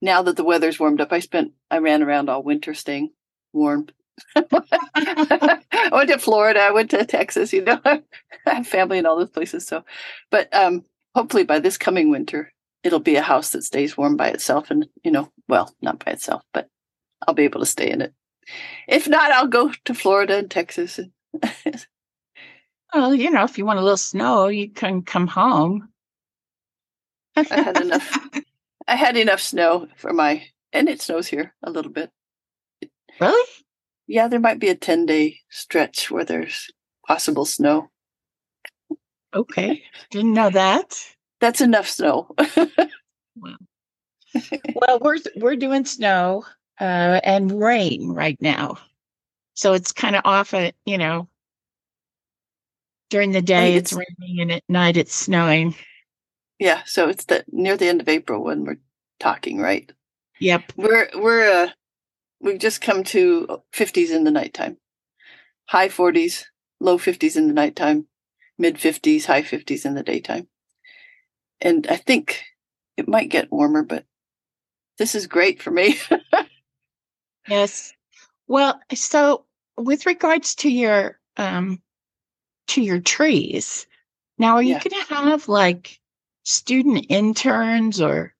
Now 0.00 0.22
that 0.22 0.36
the 0.36 0.44
weather's 0.44 0.78
warmed 0.78 1.00
up, 1.00 1.12
I 1.12 1.18
spent 1.18 1.52
I 1.70 1.78
ran 1.78 2.02
around 2.02 2.28
all 2.28 2.42
winter 2.42 2.74
staying 2.74 3.10
warm. 3.52 3.88
I 4.36 5.90
went 5.92 6.10
to 6.10 6.18
Florida. 6.18 6.60
I 6.60 6.70
went 6.70 6.90
to 6.90 7.04
Texas. 7.04 7.52
You 7.52 7.64
know, 7.64 7.80
I 7.84 8.02
have 8.46 8.66
family 8.66 8.98
in 8.98 9.06
all 9.06 9.18
those 9.18 9.30
places. 9.30 9.66
So, 9.66 9.84
but 10.30 10.52
um, 10.54 10.84
hopefully 11.14 11.44
by 11.44 11.58
this 11.58 11.78
coming 11.78 12.10
winter, 12.10 12.52
it'll 12.82 13.00
be 13.00 13.16
a 13.16 13.22
house 13.22 13.50
that 13.50 13.64
stays 13.64 13.96
warm 13.96 14.16
by 14.16 14.28
itself, 14.28 14.70
and 14.70 14.86
you 15.04 15.10
know, 15.10 15.30
well, 15.48 15.74
not 15.82 16.04
by 16.04 16.12
itself, 16.12 16.42
but 16.52 16.68
I'll 17.26 17.34
be 17.34 17.44
able 17.44 17.60
to 17.60 17.66
stay 17.66 17.90
in 17.90 18.00
it. 18.00 18.12
If 18.88 19.08
not, 19.08 19.32
I'll 19.32 19.46
go 19.46 19.72
to 19.84 19.94
Florida 19.94 20.36
and 20.38 20.50
Texas. 20.50 20.98
Well, 22.92 23.14
you 23.14 23.30
know, 23.30 23.44
if 23.44 23.56
you 23.56 23.64
want 23.64 23.78
a 23.78 23.82
little 23.82 23.96
snow, 23.96 24.48
you 24.48 24.68
can 24.70 25.02
come 25.02 25.26
home. 25.26 25.88
I 27.36 27.42
had 27.48 27.80
enough. 27.80 28.28
I 28.86 28.96
had 28.96 29.16
enough 29.16 29.40
snow 29.40 29.88
for 29.96 30.12
my, 30.12 30.44
and 30.72 30.88
it 30.88 31.00
snows 31.00 31.26
here 31.26 31.54
a 31.62 31.70
little 31.70 31.90
bit. 31.90 32.10
really? 33.18 33.48
Yeah, 34.06 34.28
there 34.28 34.40
might 34.40 34.58
be 34.58 34.68
a 34.68 34.74
ten 34.74 35.06
day 35.06 35.40
stretch 35.50 36.10
where 36.10 36.24
there's 36.24 36.70
possible 37.06 37.44
snow. 37.44 37.90
Okay. 39.34 39.82
Didn't 40.10 40.34
know 40.34 40.50
that. 40.50 40.98
That's 41.40 41.60
enough 41.60 41.88
snow. 41.88 42.34
Wow. 43.36 43.56
Well, 44.74 44.98
we're 45.00 45.16
we're 45.36 45.56
doing 45.56 45.84
snow 45.86 46.44
uh, 46.80 47.20
and 47.24 47.50
rain 47.60 48.10
right 48.12 48.36
now, 48.42 48.76
so 49.54 49.72
it's 49.72 49.90
kind 49.92 50.16
of 50.16 50.22
off 50.26 50.52
at 50.52 50.74
you 50.84 50.98
know. 50.98 51.28
During 53.08 53.32
the 53.32 53.40
day, 53.42 53.74
it's, 53.74 53.92
it's- 53.92 54.06
raining, 54.20 54.40
and 54.42 54.52
at 54.52 54.62
night, 54.68 54.96
it's 54.98 55.14
snowing. 55.14 55.74
yeah, 56.58 56.82
so 56.84 57.08
it's 57.08 57.24
the 57.26 57.42
near 57.52 57.76
the 57.78 57.88
end 57.88 58.00
of 58.02 58.08
April 58.08 58.42
when 58.44 58.64
we're 58.64 58.78
talking, 59.18 59.58
right? 59.58 59.90
Yep. 60.40 60.72
We're 60.76 61.08
we're 61.14 61.50
uh 61.64 61.68
we've 62.42 62.58
just 62.60 62.82
come 62.82 63.04
to 63.04 63.62
fifties 63.72 64.10
in 64.10 64.24
the 64.24 64.30
nighttime. 64.32 64.78
High 65.66 65.88
forties, 65.88 66.50
low 66.80 66.98
fifties 66.98 67.36
in 67.36 67.48
the 67.48 67.54
nighttime, 67.54 68.08
mid 68.58 68.78
fifties, 68.80 69.26
high 69.26 69.42
fifties 69.42 69.84
in 69.86 69.94
the 69.94 70.02
daytime. 70.02 70.48
And 71.60 71.86
I 71.88 71.96
think 71.96 72.44
it 72.96 73.08
might 73.08 73.30
get 73.30 73.52
warmer, 73.52 73.84
but 73.84 74.04
this 74.98 75.14
is 75.14 75.26
great 75.26 75.62
for 75.62 75.70
me. 75.70 75.96
Yes. 77.48 77.92
Well, 78.48 78.80
so 78.94 79.46
with 79.76 80.06
regards 80.06 80.54
to 80.56 80.70
your 80.70 81.18
um 81.36 81.82
to 82.68 82.82
your 82.82 83.00
trees, 83.00 83.86
Now, 84.38 84.56
are 84.56 84.62
you 84.62 84.74
Yeah. 84.74 84.80
going 84.80 85.04
to 85.06 85.14
have 85.14 85.48
like 85.48 86.00
student 86.44 87.06
interns 87.08 88.00
or 88.00 88.34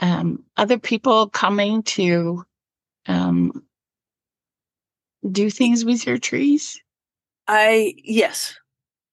um, 0.00 0.44
other 0.56 0.78
people 0.78 1.28
coming 1.28 1.82
to 1.84 2.44
um, 3.08 3.64
do 5.30 5.50
things 5.50 5.84
with 5.84 6.06
your 6.06 6.18
trees? 6.18 6.80
I 7.46 7.94
yes, 8.04 8.56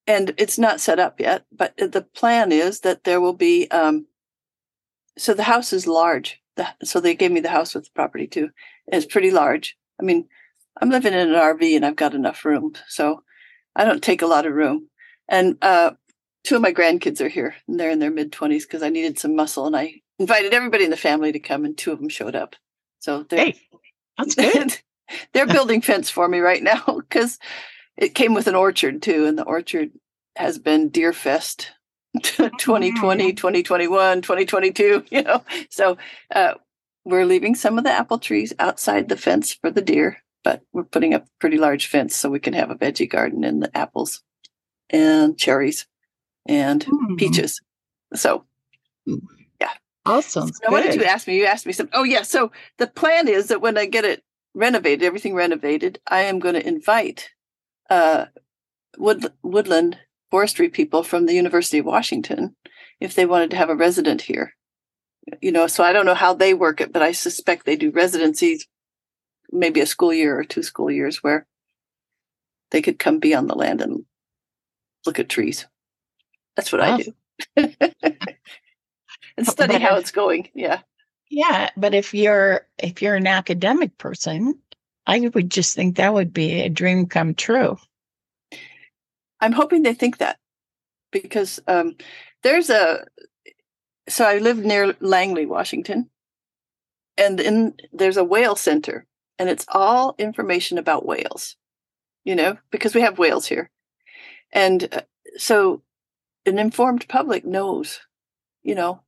and 0.08 0.34
it's 0.38 0.60
not 0.60 0.82
set 0.82 1.00
up 1.00 1.20
yet, 1.20 1.46
but 1.52 1.76
the 1.78 2.06
plan 2.16 2.52
is 2.52 2.82
that 2.82 3.04
there 3.04 3.22
will 3.22 3.34
be. 3.34 3.70
Um, 3.72 4.08
so 5.18 5.34
the 5.34 5.44
house 5.44 5.72
is 5.72 5.88
large. 5.88 6.42
The, 6.58 6.68
so 6.84 7.00
they 7.00 7.16
gave 7.16 7.32
me 7.32 7.40
the 7.40 7.50
house 7.50 7.74
with 7.74 7.86
the 7.86 7.92
property 7.96 8.28
too. 8.28 8.50
It's 8.88 9.06
pretty 9.06 9.32
large. 9.32 9.78
I 10.00 10.04
mean, 10.04 10.28
I'm 10.82 10.90
living 10.90 11.14
in 11.14 11.30
an 11.30 11.36
RV 11.36 11.76
and 11.76 11.86
I've 11.86 11.96
got 11.96 12.14
enough 12.14 12.44
room, 12.44 12.74
so 12.88 13.24
I 13.76 13.86
don't 13.86 14.04
take 14.04 14.22
a 14.22 14.28
lot 14.28 14.46
of 14.46 14.54
room. 14.54 14.90
And 15.28 15.58
uh, 15.62 15.92
two 16.44 16.58
of 16.58 16.62
my 16.62 16.74
grandkids 16.74 17.22
are 17.22 17.30
here, 17.30 17.56
and 17.68 17.80
they're 17.80 17.90
in 17.90 18.00
their 18.00 18.12
mid 18.12 18.32
twenties 18.32 18.66
because 18.66 18.84
I 18.84 18.90
needed 18.90 19.18
some 19.18 19.36
muscle, 19.36 19.66
and 19.66 19.76
I 19.76 20.02
invited 20.20 20.54
everybody 20.54 20.84
in 20.84 20.92
the 20.92 20.98
family 20.98 21.32
to 21.32 21.40
come, 21.40 21.66
and 21.66 21.78
two 21.78 21.92
of 21.92 22.00
them 22.00 22.10
showed 22.10 22.36
up. 22.36 22.56
So 23.00 23.24
they're 23.24 23.40
Hey, 23.40 23.56
that's 24.18 24.36
good. 24.36 24.78
they're 25.34 25.48
building 25.48 25.82
fence 25.82 26.10
for 26.10 26.28
me 26.28 26.40
right 26.40 26.64
now 26.64 26.84
because 26.98 27.40
it 27.98 28.16
came 28.16 28.34
with 28.34 28.48
an 28.48 28.56
orchard 28.56 29.02
too, 29.02 29.26
and 29.26 29.38
the 29.38 29.44
orchard 29.44 29.92
has 30.36 30.60
been 30.60 30.90
deer 30.90 31.14
fest 31.14 31.72
2020, 32.22 33.34
2021, 33.34 34.22
2022, 34.22 35.06
you 35.10 35.22
know. 35.24 35.44
So 35.70 35.98
uh, 36.34 36.56
we're 37.06 37.26
leaving 37.26 37.56
some 37.56 37.78
of 37.78 37.84
the 37.84 37.92
apple 37.92 38.20
trees 38.20 38.54
outside 38.60 39.10
the 39.10 39.18
fence 39.18 39.54
for 39.54 39.70
the 39.72 39.82
deer, 39.82 40.18
but 40.44 40.62
we're 40.74 40.84
putting 40.84 41.14
up 41.14 41.24
a 41.26 41.30
pretty 41.40 41.58
large 41.58 41.88
fence 41.88 42.16
so 42.16 42.30
we 42.30 42.40
can 42.40 42.54
have 42.54 42.72
a 42.72 42.76
veggie 42.76 43.10
garden 43.10 43.44
and 43.44 43.62
the 43.64 43.76
apples 43.78 44.24
and 44.90 45.38
cherries 45.38 45.88
and 46.48 46.84
Hmm, 46.84 47.16
peaches. 47.16 47.62
So 48.14 48.46
All 50.06 50.22
sounds 50.22 50.60
now, 50.64 50.72
what 50.72 50.84
did 50.84 50.96
you 50.96 51.04
ask 51.04 51.28
me? 51.28 51.38
You 51.38 51.46
asked 51.46 51.66
me 51.66 51.74
something. 51.74 51.94
Oh, 51.98 52.04
yeah. 52.04 52.22
So 52.22 52.52
the 52.78 52.88
plan 52.88 53.28
is 53.28 53.48
that 53.48 53.62
when 53.62 53.78
I 53.78 53.86
get 53.86 54.06
it 54.06 54.24
renovated, 54.54 55.04
everything 55.04 55.34
renovated, 55.34 56.00
I 56.08 56.22
am 56.22 56.40
going 56.40 56.56
to 56.56 56.68
invite 56.68 57.30
uh, 57.90 58.26
wood, 58.98 59.26
woodland 59.44 59.98
forestry 60.30 60.70
people 60.70 61.04
from 61.04 61.26
the 61.26 61.34
University 61.34 61.80
of 61.80 61.86
Washington 61.86 62.56
if 63.00 63.16
they 63.16 63.26
wanted 63.26 63.52
to 63.52 63.58
have 63.58 63.70
a 63.70 63.76
resident 63.76 64.22
here. 64.22 64.54
You 65.42 65.52
know, 65.52 65.66
so 65.66 65.84
I 65.84 65.92
don't 65.92 66.06
know 66.06 66.14
how 66.14 66.34
they 66.34 66.54
work 66.54 66.82
it, 66.82 66.94
but 66.94 67.02
I 67.02 67.12
suspect 67.12 67.66
they 67.66 67.76
do 67.76 67.90
residencies, 67.90 68.68
maybe 69.52 69.80
a 69.80 69.88
school 69.88 70.14
year 70.14 70.38
or 70.38 70.44
two 70.44 70.62
school 70.62 70.92
years 70.92 71.24
where 71.24 71.48
they 72.70 72.82
could 72.82 73.00
come 73.00 73.18
be 73.18 73.34
on 73.34 73.48
the 73.48 73.56
land 73.56 73.82
and 73.82 74.06
look 75.06 75.18
at 75.18 75.30
trees. 75.30 75.66
That's 76.56 76.72
what 76.72 76.82
I 76.82 76.98
do. 76.98 77.14
and 79.38 79.48
study 79.48 79.74
But 79.74 79.82
how 79.82 79.96
if- 79.96 80.02
it's 80.02 80.12
going. 80.12 80.50
Yeah. 80.54 80.82
Yeah, 81.30 81.72
but 81.76 81.96
if 81.96 82.14
you're 82.14 82.68
if 82.78 83.02
you're 83.02 83.16
an 83.16 83.26
academic 83.28 83.98
person, 83.98 84.60
I 85.08 85.28
would 85.34 85.50
just 85.50 85.76
think 85.76 85.96
that 85.98 86.14
would 86.14 86.32
be 86.32 86.62
a 86.62 86.70
dream 86.70 87.08
come 87.08 87.34
true. 87.34 87.78
I'm 89.42 89.52
hoping 89.52 89.82
they 89.84 89.96
think 89.96 90.20
that 90.20 90.38
because 91.12 91.60
um, 91.68 91.96
there's 92.44 92.70
a. 92.70 93.06
So 94.08 94.24
I 94.24 94.38
live 94.38 94.60
near 94.60 94.96
Langley, 95.00 95.48
Washington, 95.48 96.10
and 97.18 97.40
in 97.40 97.74
there's 97.92 98.18
a 98.18 98.24
whale 98.24 98.56
center, 98.56 99.06
and 99.40 99.50
it's 99.50 99.66
all 99.70 100.16
information 100.20 100.78
about 100.78 101.08
whales. 101.08 101.56
You 102.24 102.36
know, 102.36 102.58
because 102.70 102.94
we 102.94 103.02
have 103.02 103.18
whales 103.18 103.48
here, 103.48 103.72
and 104.54 104.88
uh, 104.92 105.02
so 105.38 105.82
an 106.46 106.60
informed 106.60 107.08
public 107.08 107.46
knows. 107.46 108.00
You 108.62 108.76
know, 108.76 109.02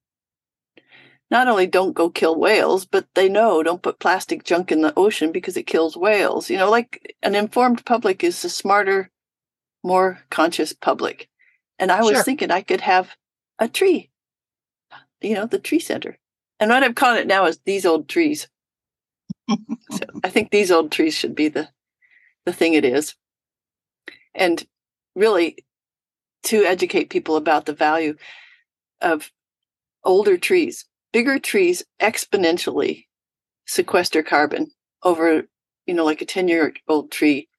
not 1.30 1.48
only 1.48 1.68
don't 1.68 1.94
go 1.94 2.10
kill 2.10 2.40
whales, 2.40 2.86
but 2.86 3.08
they 3.16 3.30
know 3.30 3.64
don't 3.64 3.82
put 3.82 4.00
plastic 4.00 4.44
junk 4.44 4.72
in 4.72 4.82
the 4.82 4.94
ocean 4.98 5.32
because 5.32 5.58
it 5.58 5.64
kills 5.68 5.98
whales. 5.98 6.50
You 6.50 6.58
know, 6.58 6.70
like 6.70 7.16
an 7.24 7.36
informed 7.36 7.86
public 7.86 8.24
is 8.24 8.44
a 8.46 8.50
smarter 8.50 9.10
more 9.84 10.20
conscious 10.30 10.74
public. 10.74 11.30
And 11.80 11.92
I 11.92 12.02
was 12.02 12.12
Sure. 12.16 12.24
thinking 12.24 12.52
I 12.52 12.62
could 12.62 12.82
have 12.82 13.16
a 13.60 13.68
tree, 13.68 14.10
you 15.22 15.36
know, 15.36 15.46
the 15.46 15.60
tree 15.60 15.80
center. 15.80 16.18
And 16.60 16.70
what 16.72 16.84
I'm 16.84 16.94
calling 16.94 17.20
it 17.22 17.28
now 17.28 17.46
is 17.46 17.60
these 17.66 17.86
old 17.86 18.10
trees. 18.10 18.48
So 19.92 20.06
I 20.24 20.30
think 20.30 20.52
these 20.52 20.72
old 20.72 20.92
trees 20.92 21.14
should 21.14 21.36
be 21.36 21.50
the 21.50 21.70
the 22.46 22.54
thing 22.54 22.74
it 22.74 22.86
is. 22.86 23.16
And 24.34 24.66
really 25.16 25.66
to 26.44 26.64
educate 26.64 27.10
people 27.10 27.36
about 27.36 27.66
the 27.66 27.74
value 27.74 28.16
of 29.02 29.32
older 30.04 30.38
trees. 30.38 30.86
Bigger 31.18 31.40
trees 31.40 31.84
exponentially 32.00 33.08
sequester 33.66 34.22
carbon 34.22 34.70
over, 35.02 35.48
you 35.88 35.96
know, 35.96 36.06
like 36.06 36.22
a 36.22 36.28
10 36.28 36.48
year 36.48 36.72
old 36.88 37.10
tree 37.10 37.50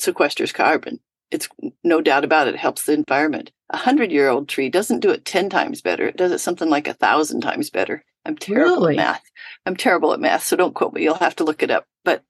sequesters 0.00 0.52
carbon. 0.52 0.98
It's 1.30 1.48
no 1.84 2.00
doubt 2.00 2.24
about 2.24 2.48
it, 2.48 2.54
it 2.54 2.58
helps 2.58 2.82
the 2.82 2.92
environment. 2.92 3.52
A 3.70 3.76
hundred 3.76 4.10
year 4.10 4.28
old 4.28 4.48
tree 4.48 4.70
doesn't 4.70 4.98
do 4.98 5.10
it 5.10 5.24
10 5.24 5.50
times 5.50 5.82
better. 5.82 6.08
It 6.08 6.16
does 6.16 6.32
it 6.32 6.40
something 6.40 6.68
like 6.68 6.88
a 6.88 6.94
thousand 6.94 7.42
times 7.42 7.70
better. 7.70 8.04
I'm 8.24 8.36
terrible 8.36 8.88
Really? 8.88 8.94
at 8.94 9.04
math. 9.04 9.22
I'm 9.64 9.76
terrible 9.76 10.12
at 10.12 10.18
math, 10.18 10.42
so 10.42 10.56
don't 10.56 10.74
quote 10.74 10.94
me. 10.94 11.04
You'll 11.04 11.14
have 11.14 11.36
to 11.36 11.44
look 11.44 11.62
it 11.62 11.70
up. 11.70 11.86
But, 12.04 12.24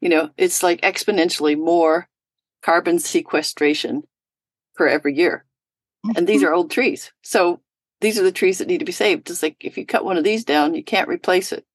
you 0.00 0.08
know, 0.08 0.30
it's 0.36 0.64
like 0.64 0.80
exponentially 0.80 1.56
more 1.56 2.08
carbon 2.60 2.98
sequestration 2.98 4.02
per 4.74 4.88
every 4.88 5.14
year. 5.14 5.44
And 6.16 6.26
these 6.26 6.40
mm-hmm. 6.40 6.48
are 6.48 6.54
old 6.54 6.72
trees. 6.72 7.12
So 7.22 7.60
these 8.00 8.18
are 8.18 8.22
the 8.24 8.32
trees 8.32 8.58
that 8.58 8.68
need 8.68 8.78
to 8.78 8.84
be 8.84 8.92
saved. 8.92 9.30
It's 9.30 9.42
like 9.42 9.56
if 9.60 9.76
you 9.78 9.86
cut 9.86 10.04
one 10.04 10.16
of 10.18 10.24
these 10.24 10.44
down, 10.44 10.74
you 10.74 10.84
can't 10.84 11.08
replace 11.08 11.52
it 11.52 11.66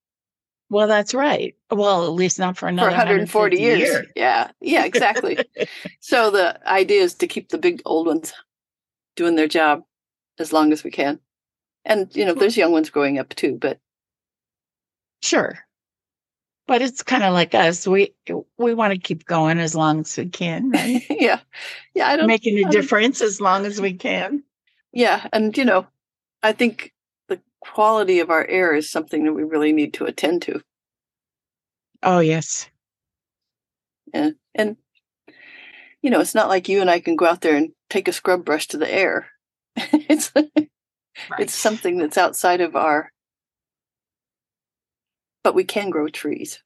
Well, 0.70 0.88
that's 0.88 1.14
right. 1.14 1.56
Well, 1.72 2.06
at 2.06 2.14
least 2.14 2.40
not 2.40 2.58
for 2.58 2.68
for 2.78 2.90
another 2.90 2.92
140 2.92 3.58
years. 3.60 3.80
years. 3.80 4.08
Yeah. 4.16 4.52
Yeah, 4.62 4.86
exactly. 4.86 5.38
so 6.00 6.32
the 6.32 6.60
idea 6.68 7.02
is 7.02 7.16
to 7.16 7.28
keep 7.28 7.50
the 7.50 7.58
big 7.58 7.82
old 7.86 8.08
ones 8.08 8.34
doing 9.16 9.36
their 9.36 9.48
job 9.48 9.84
as 10.40 10.52
long 10.54 10.74
as 10.74 10.84
we 10.84 10.92
can. 10.92 11.20
And, 11.86 12.10
you 12.16 12.26
know, 12.26 12.34
there's 12.34 12.58
young 12.58 12.72
ones 12.72 12.90
growing 12.90 13.20
up 13.20 13.30
too, 13.36 13.58
but 13.62 13.80
Sure. 15.22 15.58
But 16.68 16.82
it's 16.82 17.04
kind 17.04 17.24
of 17.24 17.34
like 17.34 17.54
us. 17.54 17.88
We 17.88 18.16
we 18.58 18.74
want 18.74 18.94
to 18.94 19.00
keep 19.00 19.26
going 19.26 19.60
as 19.60 19.76
long 19.76 20.00
as 20.02 20.18
we 20.18 20.28
can, 20.30 20.72
right? 20.72 21.04
yeah. 21.10 21.40
Yeah. 21.94 22.08
I 22.10 22.18
don't, 22.18 22.28
Making 22.28 22.64
a 22.64 22.68
I 22.68 22.72
difference 22.72 23.22
as 23.22 23.40
long 23.40 23.66
as 23.66 23.80
we 23.80 23.94
can. 23.94 24.44
yeah. 24.92 25.28
And, 25.32 25.56
you 25.58 25.66
know, 25.66 25.88
I 26.46 26.52
think 26.52 26.94
the 27.28 27.42
quality 27.60 28.20
of 28.20 28.30
our 28.30 28.46
air 28.46 28.76
is 28.76 28.92
something 28.92 29.26
that 29.26 29.34
we 29.34 29.42
really 29.42 29.74
need 29.74 29.96
to 29.96 30.06
attend 30.06 30.44
to. 30.44 30.62
Oh, 32.04 32.20
yes. 32.20 32.70
And, 34.14 34.36
and, 34.54 34.78
you 36.04 36.12
know, 36.12 36.20
it's 36.20 36.36
not 36.36 36.48
like 36.48 36.70
you 36.70 36.82
and 36.82 36.90
I 36.90 37.00
can 37.00 37.16
go 37.16 37.26
out 37.26 37.42
there 37.42 37.56
and 37.56 37.72
take 37.90 38.08
a 38.08 38.14
scrub 38.14 38.46
brush 38.46 38.68
to 38.68 38.78
the 38.78 38.92
air. 38.94 39.28
it's, 39.76 40.32
Right. 40.36 41.40
it's 41.40 41.56
something 41.56 41.98
that's 41.98 42.18
outside 42.18 42.62
of 42.62 42.76
our, 42.76 43.10
but 45.44 45.56
we 45.56 45.64
can 45.64 45.90
grow 45.90 46.10
trees. 46.10 46.62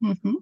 hmm 0.00 0.34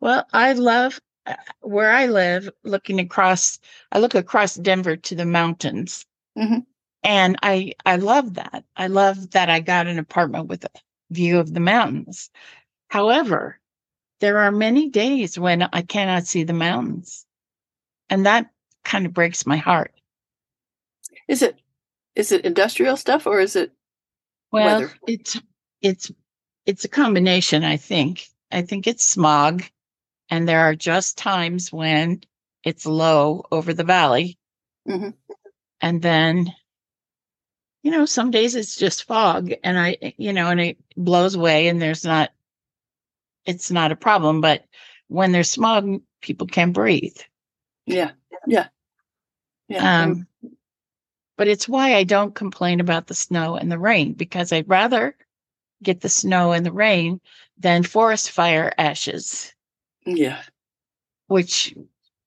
Well, 0.00 0.26
I 0.32 0.54
love 0.54 0.98
uh, 1.26 1.36
where 1.60 1.92
I 1.92 2.06
live, 2.06 2.50
looking 2.64 2.98
across, 2.98 3.60
I 3.92 4.00
look 4.00 4.16
across 4.16 4.56
Denver 4.56 4.96
to 4.96 5.14
the 5.14 5.24
mountains. 5.26 6.04
Mhm. 6.36 6.64
And 7.04 7.36
I, 7.42 7.72
I 7.84 7.96
love 7.96 8.34
that. 8.34 8.64
I 8.76 8.86
love 8.86 9.30
that 9.32 9.50
I 9.50 9.60
got 9.60 9.86
an 9.86 9.98
apartment 9.98 10.46
with 10.48 10.64
a 10.64 10.70
view 11.10 11.38
of 11.40 11.52
the 11.52 11.60
mountains. 11.60 12.30
However, 12.88 13.58
there 14.20 14.38
are 14.38 14.52
many 14.52 14.88
days 14.88 15.38
when 15.38 15.62
I 15.62 15.82
cannot 15.82 16.26
see 16.26 16.44
the 16.44 16.52
mountains. 16.52 17.26
And 18.08 18.26
that 18.26 18.50
kind 18.84 19.06
of 19.06 19.12
breaks 19.14 19.46
my 19.46 19.56
heart. 19.56 19.92
Is 21.28 21.42
it, 21.42 21.60
is 22.14 22.30
it 22.32 22.44
industrial 22.44 22.96
stuff 22.96 23.26
or 23.26 23.40
is 23.40 23.56
it, 23.56 23.72
Well, 24.52 24.80
Weather. 24.80 24.92
it's 25.06 25.40
it's 25.80 26.12
it's 26.66 26.84
a 26.84 26.88
combination, 26.88 27.64
I 27.64 27.76
think. 27.76 28.28
I 28.52 28.62
think 28.62 28.86
it's 28.86 29.04
smog 29.04 29.64
and 30.30 30.48
there 30.48 30.60
are 30.60 30.74
just 30.76 31.18
times 31.18 31.72
when 31.72 32.20
it's 32.64 32.86
low 32.86 33.44
over 33.50 33.74
the 33.74 33.84
valley. 33.84 34.38
Mhm. 34.88 35.14
And 35.80 36.02
then 36.02 36.52
you 37.82 37.90
know, 37.90 38.06
some 38.06 38.30
days 38.30 38.54
it's 38.54 38.76
just 38.76 39.04
fog 39.04 39.52
and 39.64 39.78
I 39.78 40.14
you 40.16 40.32
know, 40.32 40.48
and 40.48 40.60
it 40.60 40.78
blows 40.96 41.34
away 41.34 41.68
and 41.68 41.80
there's 41.80 42.04
not 42.04 42.30
it's 43.44 43.70
not 43.70 43.92
a 43.92 43.96
problem, 43.96 44.40
but 44.40 44.64
when 45.08 45.32
there's 45.32 45.50
smog, 45.50 46.00
people 46.20 46.46
can't 46.46 46.72
breathe. 46.72 47.16
yeah, 47.86 48.12
yeah. 48.46 48.68
Yeah. 49.68 50.02
Um, 50.02 50.26
but 51.36 51.48
it's 51.48 51.68
why 51.68 51.94
I 51.94 52.04
don't 52.04 52.34
complain 52.34 52.78
about 52.78 53.06
the 53.06 53.14
snow 53.14 53.56
and 53.56 53.72
the 53.72 53.78
rain 53.78 54.12
because 54.12 54.52
I'd 54.52 54.68
rather 54.68 55.16
get 55.82 56.02
the 56.02 56.08
snow 56.08 56.52
and 56.52 56.64
the 56.64 56.72
rain 56.72 57.20
than 57.58 57.82
forest 57.82 58.30
fire 58.30 58.72
ashes, 58.78 59.52
yeah. 60.04 60.42
which 61.26 61.74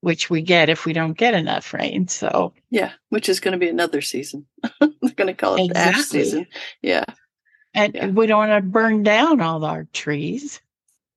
which 0.06 0.30
we 0.30 0.40
get 0.44 0.70
if 0.70 0.86
we 0.86 0.94
don't 0.94 1.18
get 1.18 1.34
enough 1.34 1.74
rain. 1.74 2.08
So 2.08 2.54
Yeah, 2.70 2.92
which 3.10 3.28
is 3.28 3.40
going 3.40 3.54
to 3.54 3.58
be 3.58 3.68
another 3.70 4.02
season. 4.02 4.46
They're 4.80 4.92
going 5.16 5.26
to 5.28 5.34
call 5.34 5.56
it 5.56 5.70
the 5.74 5.78
ash 5.80 6.02
season. 6.04 6.46
Yeah. 6.84 7.06
and 7.74 7.96
Yeah. 7.96 8.08
we 8.10 8.28
don't 8.28 8.48
want 8.48 8.52
to 8.64 8.70
burn 8.70 9.02
down 9.02 9.42
all 9.42 9.66
our 9.66 9.88
trees. 9.94 10.62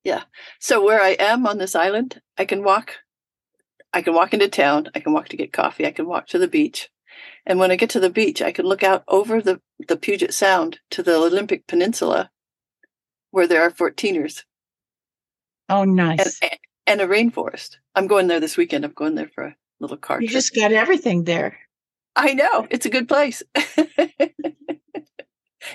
Yeah. 0.04 0.22
So 0.58 0.82
where 0.82 1.02
I 1.02 1.10
am 1.18 1.46
on 1.46 1.58
this 1.58 1.74
island, 1.76 2.18
I 2.38 2.46
can 2.46 2.64
walk. 2.64 2.94
I 3.92 4.00
can 4.00 4.14
walk 4.14 4.32
into 4.32 4.48
town. 4.48 4.88
I 4.94 5.00
can 5.00 5.12
walk 5.12 5.28
to 5.28 5.36
get 5.36 5.52
coffee. 5.52 5.84
I 5.86 5.92
can 5.92 6.06
walk 6.08 6.28
to 6.28 6.38
the 6.38 6.48
beach. 6.48 6.88
And 7.44 7.58
when 7.58 7.70
I 7.70 7.76
get 7.76 7.90
to 7.90 8.00
the 8.00 8.08
beach, 8.08 8.40
I 8.40 8.52
can 8.52 8.64
look 8.64 8.82
out 8.82 9.04
over 9.06 9.42
the, 9.42 9.60
the 9.86 9.98
Puget 9.98 10.32
Sound 10.32 10.80
to 10.92 11.02
the 11.02 11.14
Olympic 11.14 11.66
Peninsula 11.66 12.30
where 13.32 13.46
there 13.46 13.60
are 13.60 13.70
14ers 13.70 14.44
Oh, 15.68 15.82
and, 15.82 15.94
nice. 15.94 16.40
And 16.88 17.00
a 17.00 17.06
rainforest. 17.06 17.76
I'm 17.94 18.08
going 18.08 18.26
there 18.26 18.40
this 18.40 18.56
weekend. 18.56 18.84
I'm 18.84 18.92
going 18.92 19.14
there 19.14 19.30
for 19.34 19.44
a 19.44 19.56
little 19.78 19.96
car 19.96 20.20
You 20.20 20.26
trip. 20.26 20.38
just 20.38 20.54
got 20.54 20.72
everything 20.72 21.24
there. 21.24 21.56
I 22.16 22.34
know. 22.34 22.66
It's 22.70 22.86
a 22.86 22.90
good 22.90 23.06
place. 23.06 23.42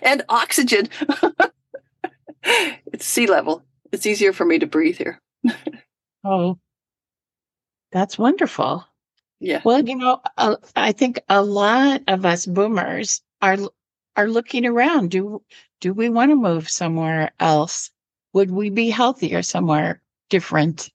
and 0.02 0.24
oxygen. 0.28 0.90
it's 2.44 3.06
sea 3.06 3.28
level. 3.28 3.64
It's 3.92 4.06
easier 4.06 4.34
for 4.34 4.46
me 4.46 4.60
to 4.60 4.68
breathe 4.68 4.98
here. 4.98 5.22
Oh, 6.26 6.58
that's 7.92 8.18
wonderful. 8.18 8.88
Yeah. 9.42 9.60
Well, 9.66 9.84
you 9.86 9.98
know, 9.98 10.22
uh, 10.38 10.56
I 10.74 10.94
think 10.94 11.20
a 11.28 11.44
lot 11.44 12.00
of 12.08 12.26
us 12.26 12.46
boomers 12.46 13.20
are 13.42 13.58
are 14.16 14.30
looking 14.30 14.66
around. 14.66 15.12
Do 15.12 15.42
do 15.82 15.94
we 15.94 16.08
want 16.08 16.32
to 16.32 16.38
move 16.38 16.70
somewhere 16.70 17.32
else? 17.42 17.92
Would 18.32 18.52
we 18.52 18.70
be 18.70 18.90
healthier 18.90 19.44
somewhere 19.44 20.02
different 20.30 20.92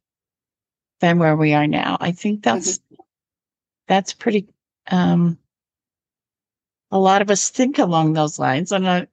than 1.00 1.18
where 1.18 1.36
we 1.36 1.54
are 1.54 1.66
now? 1.66 1.96
I 2.00 2.12
think 2.12 2.42
that's 2.42 2.80
that's 3.86 4.12
pretty. 4.12 4.48
Um, 4.90 5.38
a 6.90 6.98
lot 6.98 7.20
of 7.20 7.30
us 7.30 7.50
think 7.50 7.78
along 7.78 8.12
those 8.14 8.38
lines, 8.38 8.72
and 8.72 8.86
uh, 8.86 9.06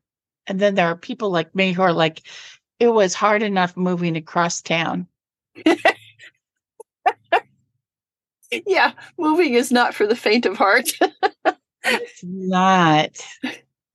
and 0.47 0.59
then 0.59 0.75
there 0.75 0.87
are 0.87 0.95
people 0.95 1.29
like 1.29 1.53
me 1.55 1.73
who 1.73 1.81
are 1.81 1.93
like, 1.93 2.21
it 2.79 2.87
was 2.87 3.13
hard 3.13 3.43
enough 3.43 3.75
moving 3.75 4.15
across 4.15 4.61
town. 4.61 5.07
Yeah. 8.65 8.93
Moving 9.17 9.53
is 9.53 9.71
not 9.71 9.93
for 9.93 10.07
the 10.07 10.15
faint 10.15 10.45
of 10.45 10.57
heart. 10.57 10.89
It's 11.83 12.23
not. 12.23 13.17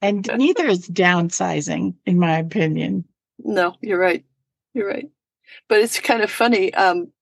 And 0.03 0.29
neither 0.37 0.67
is 0.67 0.89
downsizing, 0.89 1.95
in 2.07 2.19
my 2.19 2.39
opinion. 2.39 3.05
no, 3.39 3.77
you're 3.81 3.99
right. 3.99 4.25
You're 4.75 4.89
right. 4.89 5.09
But 5.69 5.81
it's 5.81 5.99
kind 5.99 6.23
of 6.23 6.31
funny. 6.31 6.73
Um, 6.75 7.13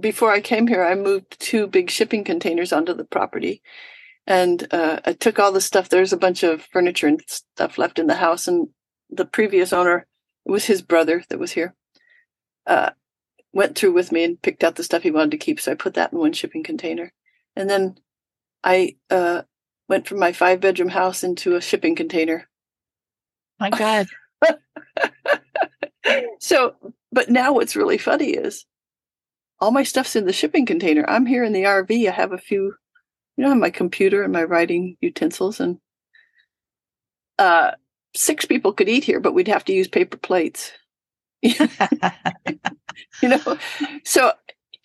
before 0.00 0.30
I 0.30 0.40
came 0.40 0.66
here, 0.66 0.84
I 0.84 0.94
moved 0.94 1.38
two 1.40 1.66
big 1.66 1.90
shipping 1.90 2.24
containers 2.24 2.72
onto 2.72 2.94
the 2.94 3.04
property. 3.04 3.62
And 4.26 4.66
uh, 4.72 5.00
I 5.04 5.12
took 5.12 5.38
all 5.38 5.52
the 5.52 5.60
stuff. 5.60 5.88
There's 5.88 6.12
a 6.12 6.18
bunch 6.18 6.42
of 6.42 6.62
furniture 6.72 7.06
and 7.06 7.20
stuff 7.28 7.78
left 7.78 7.98
in 7.98 8.08
the 8.08 8.16
house. 8.16 8.48
And 8.48 8.68
the 9.08 9.24
previous 9.24 9.72
owner, 9.72 10.06
it 10.44 10.50
was 10.50 10.64
his 10.64 10.82
brother 10.82 11.24
that 11.28 11.38
was 11.38 11.52
here, 11.52 11.74
uh, 12.66 12.90
went 13.52 13.76
through 13.78 13.92
with 13.92 14.10
me 14.10 14.24
and 14.24 14.42
picked 14.42 14.64
out 14.64 14.74
the 14.74 14.84
stuff 14.84 15.02
he 15.02 15.12
wanted 15.12 15.30
to 15.32 15.36
keep. 15.36 15.60
So 15.60 15.72
I 15.72 15.76
put 15.76 15.94
that 15.94 16.12
in 16.12 16.18
one 16.18 16.32
shipping 16.32 16.64
container. 16.64 17.12
And 17.54 17.70
then 17.70 17.96
I 18.64 18.96
uh, 19.10 19.42
went 19.88 20.08
from 20.08 20.18
my 20.18 20.32
five 20.32 20.60
bedroom 20.60 20.88
house 20.88 21.22
into 21.22 21.54
a 21.54 21.60
shipping 21.60 21.94
container. 21.94 22.48
My 23.60 23.70
God. 23.70 24.08
So, 26.38 26.76
but 27.10 27.28
now 27.28 27.52
what's 27.52 27.76
really 27.76 27.98
funny 27.98 28.30
is 28.30 28.64
all 29.60 29.70
my 29.70 29.82
stuff's 29.82 30.16
in 30.16 30.26
the 30.26 30.32
shipping 30.32 30.66
container. 30.66 31.04
I'm 31.08 31.26
here 31.26 31.44
in 31.44 31.52
the 31.52 31.64
RV. 31.64 32.08
I 32.08 32.12
have 32.12 32.32
a 32.32 32.38
few, 32.38 32.74
you 33.36 33.42
know, 33.42 33.46
I 33.46 33.50
have 33.50 33.58
my 33.58 33.70
computer 33.70 34.22
and 34.22 34.32
my 34.32 34.44
writing 34.44 34.96
utensils, 35.00 35.60
and 35.60 35.78
uh, 37.38 37.72
six 38.14 38.44
people 38.44 38.72
could 38.72 38.88
eat 38.88 39.04
here, 39.04 39.20
but 39.20 39.34
we'd 39.34 39.48
have 39.48 39.64
to 39.66 39.72
use 39.72 39.88
paper 39.88 40.16
plates. 40.16 40.72
you 41.42 41.54
know, 43.22 43.58
so 44.04 44.32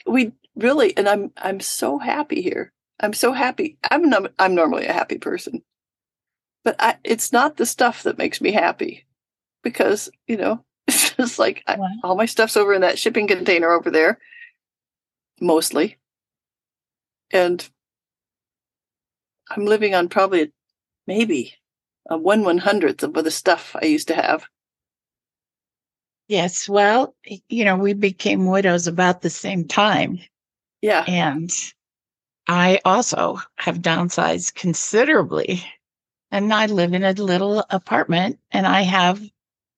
we 0.05 0.31
really, 0.55 0.95
and 0.97 1.07
I'm 1.07 1.31
I'm 1.37 1.59
so 1.59 1.97
happy 1.97 2.41
here. 2.41 2.71
I'm 2.99 3.13
so 3.13 3.33
happy. 3.33 3.77
I'm 3.89 4.09
num- 4.09 4.29
I'm 4.37 4.53
normally 4.53 4.85
a 4.85 4.93
happy 4.93 5.17
person, 5.17 5.63
but 6.63 6.75
I, 6.79 6.97
it's 7.03 7.31
not 7.31 7.57
the 7.57 7.65
stuff 7.65 8.03
that 8.03 8.17
makes 8.17 8.41
me 8.41 8.51
happy, 8.51 9.05
because 9.63 10.09
you 10.27 10.37
know 10.37 10.63
it's 10.87 11.15
just 11.15 11.39
like 11.39 11.63
I, 11.67 11.77
all 12.03 12.15
my 12.15 12.25
stuff's 12.25 12.57
over 12.57 12.73
in 12.73 12.81
that 12.81 12.99
shipping 12.99 13.27
container 13.27 13.71
over 13.71 13.89
there, 13.89 14.19
mostly, 15.41 15.97
and 17.31 17.69
I'm 19.49 19.65
living 19.65 19.93
on 19.95 20.09
probably 20.09 20.51
maybe 21.07 21.55
a 22.09 22.17
one 22.17 22.43
one 22.43 22.59
hundredth 22.59 23.03
of 23.03 23.13
the 23.13 23.31
stuff 23.31 23.75
I 23.81 23.85
used 23.85 24.07
to 24.09 24.15
have. 24.15 24.47
yes. 26.27 26.69
Well, 26.69 27.15
you 27.49 27.65
know, 27.65 27.75
we 27.75 27.93
became 27.93 28.45
widows 28.47 28.87
about 28.87 29.21
the 29.21 29.29
same 29.29 29.67
time. 29.67 30.19
Yeah, 30.81 31.03
And 31.07 31.51
I 32.47 32.79
also 32.85 33.39
have 33.57 33.79
downsized 33.79 34.55
considerably. 34.55 35.63
And 36.31 36.53
I 36.53 36.67
live 36.67 36.93
in 36.93 37.03
a 37.03 37.13
little 37.13 37.65
apartment 37.69 38.39
and 38.51 38.65
I 38.65 38.81
have 38.83 39.21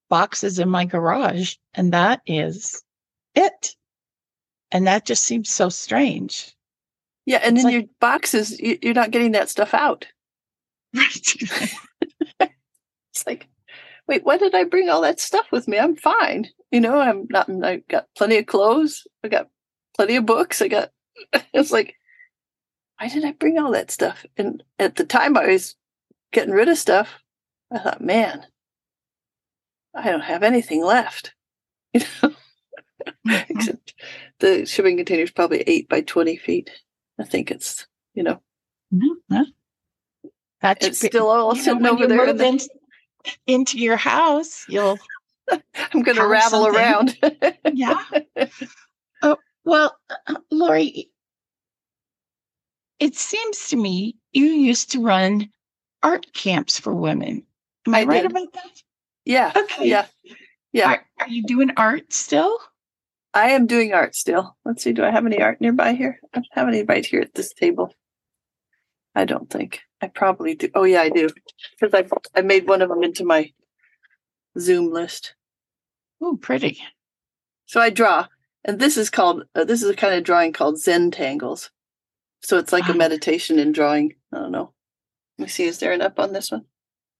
boxes 0.10 0.60
in 0.60 0.69
my 0.69 0.86
garage, 0.86 1.56
and 1.73 1.93
that 1.93 2.21
is 2.28 2.84
it. 3.36 3.76
And 4.73 4.86
that 4.88 5.05
just 5.05 5.23
seems 5.23 5.49
so 5.49 5.69
strange. 5.69 6.51
yeah, 7.25 7.38
and 7.43 7.55
It's 7.57 7.63
in 7.65 7.71
like- 7.71 7.81
your 7.81 7.89
boxes, 8.01 8.59
you, 8.59 8.77
you're 8.81 8.93
not 8.93 9.12
getting 9.12 9.31
that 9.33 9.49
stuff 9.49 9.73
out. 9.73 10.07
Right. 10.93 11.71
It's 13.15 13.27
like, 13.27 13.47
wait, 14.07 14.23
why 14.25 14.38
did 14.39 14.55
I 14.55 14.63
bring 14.63 14.89
all 14.89 15.01
that 15.01 15.19
stuff 15.19 15.45
with 15.51 15.67
me? 15.67 15.77
I'm 15.77 15.95
fine. 15.95 16.49
You 16.71 16.81
know, 16.81 16.99
I'm 16.99 17.27
not, 17.29 17.47
I've 17.63 17.88
got 17.88 18.07
plenty 18.17 18.39
of 18.39 18.47
clothes. 18.47 19.05
I 19.23 19.27
got 19.27 19.49
plenty 19.95 20.15
of 20.15 20.25
books. 20.25 20.63
I 20.63 20.67
got, 20.67 20.89
it's 21.53 21.71
like, 21.71 21.93
why 22.99 23.07
did 23.09 23.23
I 23.23 23.33
bring 23.33 23.59
all 23.59 23.71
that 23.73 23.91
stuff? 23.91 24.25
And 24.36 24.63
at 24.79 24.95
the 24.95 25.03
time 25.03 25.38
I 25.38 25.45
was 25.45 25.75
getting 26.31 26.55
rid 26.55 26.69
of 26.69 26.77
stuff, 26.79 27.19
I 27.71 27.77
thought, 27.77 28.01
man, 28.01 28.47
I 29.95 30.09
don't 30.09 30.21
have 30.21 30.41
anything 30.43 30.83
left. 30.83 31.33
You 31.93 32.01
know, 32.23 32.33
except 33.49 33.93
the 34.39 34.65
shipping 34.65 34.97
container 34.97 35.23
is 35.23 35.31
probably 35.31 35.62
eight 35.67 35.88
by 35.89 36.01
20 36.01 36.36
feet. 36.38 36.69
I 37.19 37.23
think 37.23 37.51
it's, 37.51 37.88
you 38.13 38.23
know, 38.23 38.41
Mhm. 38.93 39.45
That's 40.62 40.86
it's 40.86 40.97
still 40.99 41.27
all 41.29 41.55
you 41.57 41.75
know, 41.79 41.91
over 41.91 42.07
there. 42.07 42.25
in 42.29 42.38
the- 42.38 42.45
in- 42.47 42.59
into 43.47 43.77
your 43.79 43.97
house, 43.97 44.65
you'll 44.69 44.97
I'm 45.49 46.03
going 46.03 46.17
to 46.17 46.27
rattle 46.27 46.63
something. 46.71 46.79
around. 46.81 47.17
yeah. 47.73 48.01
oh, 49.23 49.38
well, 49.65 49.97
uh, 50.27 50.36
Lori, 50.51 51.09
it 52.99 53.15
seems 53.15 53.67
to 53.69 53.75
me 53.77 54.15
you 54.31 54.45
used 54.45 54.91
to 54.91 55.01
run 55.01 55.49
art 56.01 56.31
camps 56.33 56.79
for 56.79 56.93
women. 56.93 57.45
Am 57.88 57.95
I, 57.95 58.01
I 58.01 58.03
right 58.05 58.21
did. 58.23 58.31
about 58.31 58.53
that? 58.53 58.81
yeah. 59.25 59.51
Okay. 59.55 59.88
Yeah. 59.89 60.05
Yeah. 60.71 60.89
Are, 60.91 61.05
are 61.19 61.27
you 61.29 61.43
doing 61.43 61.71
art 61.77 62.12
still? 62.13 62.57
I 63.34 63.50
am 63.52 63.65
doing 63.65 63.93
art 63.93 64.15
still. 64.15 64.58
Let's 64.63 64.84
see. 64.84 64.93
Do 64.93 65.04
I 65.04 65.10
have 65.12 65.26
any 65.26 65.41
art 65.41 65.60
nearby 65.60 65.93
here? 65.93 66.19
I 66.24 66.28
don't 66.39 66.48
have 66.52 66.67
any 66.67 66.84
right 66.84 67.06
here 67.06 67.22
at 67.22 67.34
this 67.34 67.54
table. 67.54 67.93
I 69.15 69.26
don't 69.26 69.50
think. 69.50 69.82
I 70.02 70.08
probably 70.08 70.56
do. 70.56 70.69
Oh 70.76 70.84
yeah, 70.84 71.02
I 71.02 71.10
do. 71.10 71.30
Because 71.80 71.93
I 71.93 72.39
I 72.39 72.41
made 72.41 72.67
one 72.67 72.82
of 72.82 72.89
them 72.89 73.04
into 73.04 73.24
my 73.26 73.52
Zoom 74.60 74.91
list. 74.91 75.36
Oh, 76.22 76.38
pretty. 76.38 76.80
So 77.65 77.80
I 77.82 77.89
draw, 77.89 78.28
and 78.63 78.80
this 78.80 78.98
is 78.98 79.10
called. 79.10 79.43
Uh, 79.56 79.63
this 79.63 79.82
is 79.82 79.89
a 79.89 79.96
kind 79.96 80.13
of 80.15 80.24
drawing 80.24 80.54
called 80.54 80.76
Zentangles. 80.76 81.69
So 82.41 82.58
it's 82.58 82.74
like 82.74 82.88
a 82.89 82.93
Ah. 82.93 82.98
meditation 82.98 83.58
in 83.60 83.72
drawing. 83.72 84.15
I 84.32 84.39
don't 84.39 84.52
know. 84.52 84.74
Let 85.38 85.46
me 85.46 85.50
see. 85.50 85.65
Is 85.65 85.80
there 85.80 85.91
an 85.93 86.02
up 86.02 86.19
on 86.19 86.34
this 86.34 86.52
one? 86.52 86.65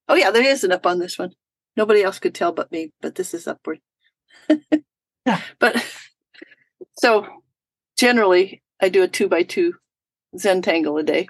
Oh 0.08 0.14
yeah, 0.14 0.30
there 0.30 0.46
is 0.46 0.62
an 0.64 0.72
up 0.72 0.86
on 0.86 0.98
this 0.98 1.18
one. 1.18 1.32
Nobody 1.76 2.02
else 2.02 2.18
could 2.18 2.34
tell 2.34 2.52
but 2.52 2.70
me. 2.70 2.92
But 3.00 3.14
this 3.16 3.34
is 3.34 3.48
upward. 3.48 3.80
Yeah. 5.26 5.40
But 5.58 5.84
so 6.98 7.26
generally, 7.96 8.62
I 8.80 8.88
do 8.88 9.02
a 9.02 9.08
two 9.08 9.28
by 9.28 9.42
two 9.42 9.74
Zentangle 10.36 11.00
a 11.00 11.02
day, 11.02 11.28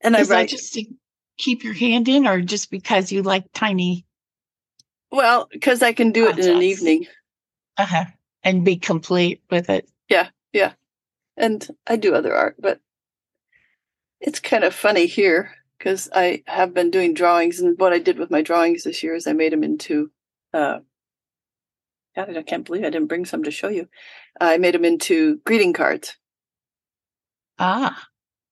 and 0.00 0.16
I 0.16 0.20
Is 0.20 0.28
that 0.28 0.34
write. 0.34 0.48
just 0.48 0.72
to 0.74 0.84
keep 1.38 1.62
your 1.64 1.74
hand 1.74 2.08
in, 2.08 2.26
or 2.26 2.40
just 2.40 2.70
because 2.70 3.12
you 3.12 3.22
like 3.22 3.44
tiny 3.54 4.04
Well, 5.12 5.48
because 5.52 5.82
I 5.82 5.92
can 5.92 6.10
do 6.12 6.28
it 6.28 6.38
in 6.38 6.56
an 6.56 6.62
evening. 6.62 7.06
uh 7.76 7.86
huh. 7.86 8.04
and 8.42 8.64
be 8.64 8.76
complete 8.76 9.42
with 9.50 9.70
it? 9.70 9.88
Yeah. 10.08 10.28
Yeah. 10.52 10.72
And 11.36 11.66
I 11.86 11.96
do 11.96 12.14
other 12.14 12.34
art, 12.34 12.56
but 12.58 12.80
it's 14.20 14.40
kind 14.40 14.64
of 14.64 14.74
funny 14.74 15.06
here 15.06 15.52
because 15.78 16.08
I 16.12 16.42
have 16.48 16.74
been 16.74 16.90
doing 16.90 17.14
drawings, 17.14 17.60
and 17.60 17.78
what 17.78 17.92
I 17.92 18.00
did 18.00 18.18
with 18.18 18.30
my 18.32 18.42
drawings 18.42 18.82
this 18.82 19.02
year 19.04 19.14
is 19.14 19.28
I 19.28 19.32
made 19.32 19.52
them 19.52 19.62
into 19.62 20.10
uh, 20.52 20.80
God, 22.18 22.36
I 22.36 22.42
can't 22.42 22.66
believe 22.66 22.82
I 22.84 22.90
didn't 22.90 23.08
bring 23.08 23.26
some 23.26 23.44
to 23.44 23.52
show 23.52 23.68
you. 23.68 23.88
I 24.40 24.58
made 24.58 24.74
them 24.74 24.84
into 24.84 25.38
greeting 25.46 25.72
cards. 25.72 26.16
Ah, 27.58 28.08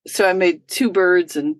So 0.06 0.28
I 0.28 0.34
made 0.34 0.68
two 0.68 0.90
birds 0.90 1.36
and 1.36 1.56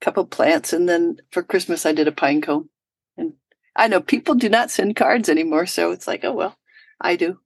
a 0.00 0.04
couple 0.04 0.26
plants, 0.26 0.72
and 0.74 0.88
then 0.88 1.18
for 1.32 1.42
Christmas 1.42 1.86
I 1.86 1.92
did 1.92 2.08
a 2.08 2.12
pine 2.12 2.42
cone. 2.42 2.68
And 3.16 3.34
I 3.74 3.88
know 3.88 4.00
people 4.00 4.34
do 4.34 4.48
not 4.50 4.70
send 4.70 4.96
cards 4.96 5.28
anymore, 5.30 5.66
so 5.66 5.92
it's 5.92 6.06
like, 6.06 6.24
oh 6.24 6.34
well, 6.34 6.56
I 7.00 7.16
do. 7.16 7.40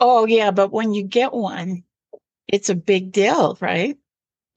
oh 0.00 0.26
yeah, 0.26 0.52
but 0.52 0.72
when 0.72 0.94
you 0.94 1.02
get 1.04 1.32
one, 1.34 1.84
it's 2.48 2.70
a 2.70 2.76
big 2.76 3.12
deal, 3.12 3.58
right? 3.60 3.98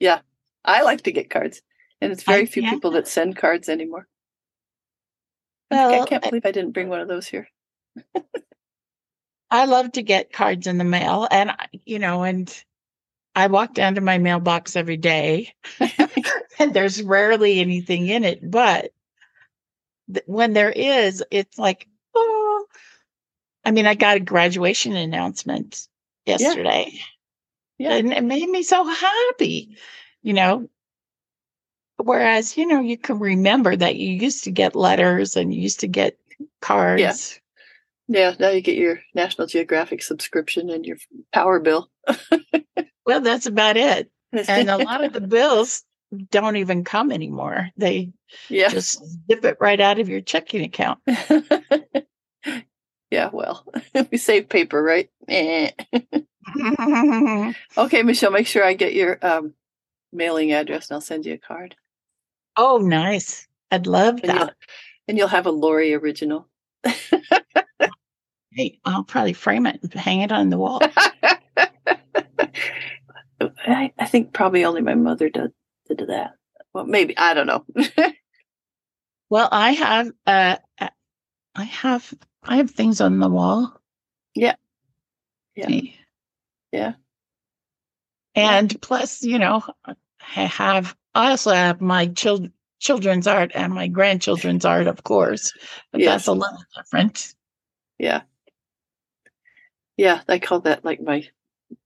Yeah. 0.00 0.20
I 0.64 0.82
like 0.82 1.02
to 1.02 1.12
get 1.12 1.30
cards, 1.30 1.62
and 2.00 2.12
it's 2.12 2.22
very 2.22 2.42
I 2.42 2.46
few 2.46 2.62
can. 2.62 2.70
people 2.70 2.92
that 2.92 3.08
send 3.08 3.36
cards 3.36 3.68
anymore. 3.68 4.06
I 5.70 6.00
I 6.00 6.06
can't 6.06 6.24
I- 6.24 6.30
believe 6.30 6.46
I 6.46 6.52
didn't 6.52 6.72
bring 6.72 6.88
one 6.88 7.00
of 7.00 7.08
those 7.08 7.26
here. 7.26 7.48
I 9.50 9.66
love 9.66 9.92
to 9.92 10.02
get 10.02 10.32
cards 10.32 10.66
in 10.66 10.78
the 10.78 10.84
mail, 10.84 11.28
and 11.30 11.50
I- 11.50 11.68
you 11.84 11.98
know, 11.98 12.22
and 12.24 12.52
I 13.36 13.46
walk 13.48 13.74
down 13.74 13.94
to 13.96 14.00
my 14.00 14.18
mailbox 14.18 14.76
every 14.76 14.96
day, 14.96 15.54
and 16.58 16.72
there's 16.74 17.02
rarely 17.02 17.60
anything 17.60 18.08
in 18.08 18.24
it. 18.24 18.48
But 18.48 18.92
th- 20.12 20.24
when 20.26 20.52
there 20.54 20.70
is, 20.70 21.22
it's 21.30 21.58
like, 21.58 21.86
oh, 22.14 22.66
I 23.64 23.70
mean, 23.70 23.86
I 23.86 23.94
got 23.94 24.16
a 24.16 24.20
graduation 24.20 24.94
announcement 24.96 25.88
yesterday, 26.26 26.92
Yeah. 27.78 27.94
and 27.94 28.12
it 28.12 28.24
made 28.24 28.48
me 28.48 28.62
so 28.62 28.84
happy, 28.84 29.76
you 30.22 30.32
know. 30.32 30.68
Whereas, 31.96 32.56
you 32.56 32.66
know, 32.66 32.80
you 32.80 32.98
can 32.98 33.18
remember 33.18 33.76
that 33.76 33.96
you 33.96 34.10
used 34.10 34.44
to 34.44 34.50
get 34.50 34.74
letters 34.74 35.36
and 35.36 35.54
you 35.54 35.60
used 35.60 35.80
to 35.80 35.88
get 35.88 36.18
cards. 36.60 37.40
Yeah, 38.08 38.20
Yeah, 38.30 38.34
now 38.38 38.48
you 38.50 38.60
get 38.60 38.76
your 38.76 39.00
National 39.14 39.46
Geographic 39.46 40.02
subscription 40.02 40.70
and 40.70 40.84
your 40.84 40.96
power 41.32 41.60
bill. 41.60 41.90
Well, 43.06 43.20
that's 43.20 43.44
about 43.46 43.76
it. 43.76 44.10
and 44.32 44.70
a 44.70 44.78
lot 44.78 45.04
of 45.04 45.12
the 45.12 45.20
bills 45.28 45.82
don't 46.30 46.56
even 46.56 46.84
come 46.84 47.12
anymore. 47.12 47.70
They 47.76 48.12
yeah. 48.48 48.68
just 48.68 49.04
zip 49.30 49.44
it 49.44 49.58
right 49.60 49.80
out 49.80 49.98
of 49.98 50.08
your 50.08 50.20
checking 50.20 50.64
account. 50.64 51.00
yeah, 53.10 53.30
well, 53.32 53.66
we 54.10 54.16
save 54.16 54.48
paper, 54.48 54.82
right? 54.82 55.10
Eh. 55.28 55.70
Okay, 57.76 58.02
Michele, 58.02 58.30
make 58.30 58.46
sure 58.46 58.64
I 58.64 58.74
get 58.74 58.94
your 58.94 59.18
um, 59.20 59.54
mailing 60.12 60.52
address 60.52 60.88
and 60.88 60.94
I'll 60.94 61.00
send 61.00 61.26
you 61.26 61.34
a 61.34 61.38
card. 61.38 61.74
Oh, 62.56 62.78
nice. 62.78 63.46
I'd 63.70 63.86
love 63.86 64.20
And 64.22 64.32
you'll, 64.32 64.46
that. 64.46 64.56
and 65.08 65.18
you'll 65.18 65.28
have 65.28 65.46
a 65.46 65.50
Lori 65.50 65.94
original. 65.94 66.48
Hey, 68.52 68.78
I'll 68.84 69.04
probably 69.04 69.32
frame 69.32 69.66
it 69.66 69.80
and 69.82 69.92
hang 69.94 70.20
it 70.20 70.30
on 70.32 70.50
the 70.50 70.58
wall. 70.58 70.80
I, 73.66 73.92
I 73.98 74.06
think 74.06 74.32
probably 74.32 74.64
only 74.64 74.80
my 74.80 74.94
mother 74.94 75.28
did, 75.28 75.52
did 75.88 76.04
that. 76.08 76.34
Well, 76.72 76.84
maybe. 76.86 77.16
I 77.18 77.34
don't 77.34 77.46
know. 77.46 77.64
Well, 79.30 79.48
I 79.50 79.72
have 79.72 80.12
uh 80.26 80.56
uh, 80.80 80.88
I 81.54 81.64
have 81.64 82.14
I 82.44 82.56
have 82.58 82.70
things 82.70 83.00
on 83.00 83.18
the 83.18 83.28
wall. 83.28 83.80
Yeah. 84.34 84.54
Yeah. 85.56 85.80
Yeah. 86.72 86.92
And 88.34 88.80
plus, 88.82 89.22
you 89.22 89.38
know, 89.38 89.62
I 89.86 89.94
have 90.20 90.94
I 91.14 91.30
also 91.30 91.52
have 91.52 91.80
my 91.80 92.06
child 92.08 92.50
children's 92.80 93.26
art 93.26 93.52
and 93.54 93.72
my 93.72 93.86
grandchildren's 93.88 94.64
art, 94.64 94.86
of 94.86 95.04
course. 95.04 95.52
But 95.92 96.00
Yes. 96.02 96.08
that's 96.10 96.26
a 96.28 96.32
little 96.32 96.58
different. 96.76 97.34
yeah. 97.98 98.22
Yeah, 99.96 100.22
I 100.28 100.40
call 100.40 100.60
that 100.60 100.84
like 100.84 101.00
my, 101.00 101.28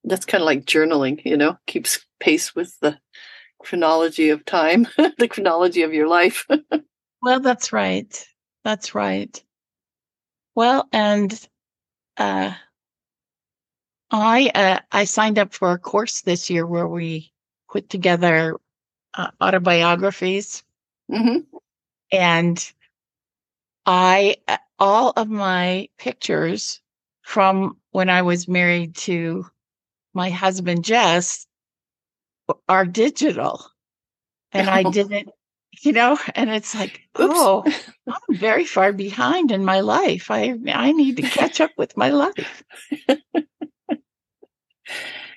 that's 0.05 0.25
kind 0.25 0.41
of 0.43 0.47
like 0.47 0.65
journaling, 0.65 1.23
you 1.27 1.37
know, 1.37 1.59
keeps 1.67 2.05
pace 2.21 2.55
with 2.55 2.79
the 2.81 2.99
chronology 3.59 4.31
of 4.31 4.45
time, 4.47 4.87
the 5.19 5.29
chronology 5.29 5.83
of 5.83 5.93
your 5.93 6.09
life. 6.09 6.47
Well, 7.21 7.41
that's 7.41 7.73
right. 7.73 8.27
That's 8.63 8.95
right. 8.95 9.43
Well, 10.55 10.89
and 10.93 11.49
uh 12.17 12.55
I 14.13 14.51
uh 14.55 14.79
I 14.93 15.05
signed 15.05 15.39
up 15.39 15.53
for 15.53 15.73
a 15.73 15.79
course 15.79 16.21
this 16.21 16.49
year 16.49 16.65
where 16.65 16.87
we 16.87 17.33
put 17.71 17.91
together 17.91 18.57
uh, 19.19 19.31
autobiographies 19.41 20.63
hmm 21.11 21.39
and 22.13 22.73
I 23.85 24.37
uh, 24.49 24.59
all 24.79 25.13
of 25.17 25.29
my 25.29 25.89
pictures 25.99 26.81
from 27.23 27.79
when 27.91 28.09
I 28.09 28.23
was 28.23 28.49
married 28.49 28.95
to 28.97 29.47
my 30.15 30.31
husband 30.31 30.85
Jess 30.85 31.47
are 32.69 32.87
digital. 32.87 33.65
And 34.53 34.71
I 34.71 34.83
didn't, 34.91 35.29
you 35.83 35.93
know, 35.93 36.19
and 36.35 36.51
it's 36.51 36.75
like, 36.75 37.01
Oops. 37.21 37.35
oh, 37.35 37.65
I'm 38.09 38.37
very 38.37 38.65
far 38.65 38.93
behind 38.93 39.51
in 39.53 39.65
my 39.65 39.81
life. 39.81 40.31
I 40.31 40.55
I 40.69 40.93
need 40.93 41.17
to 41.17 41.23
catch 41.23 41.61
up 41.61 41.73
with 41.77 41.97
my 41.97 42.11
life. 42.11 42.65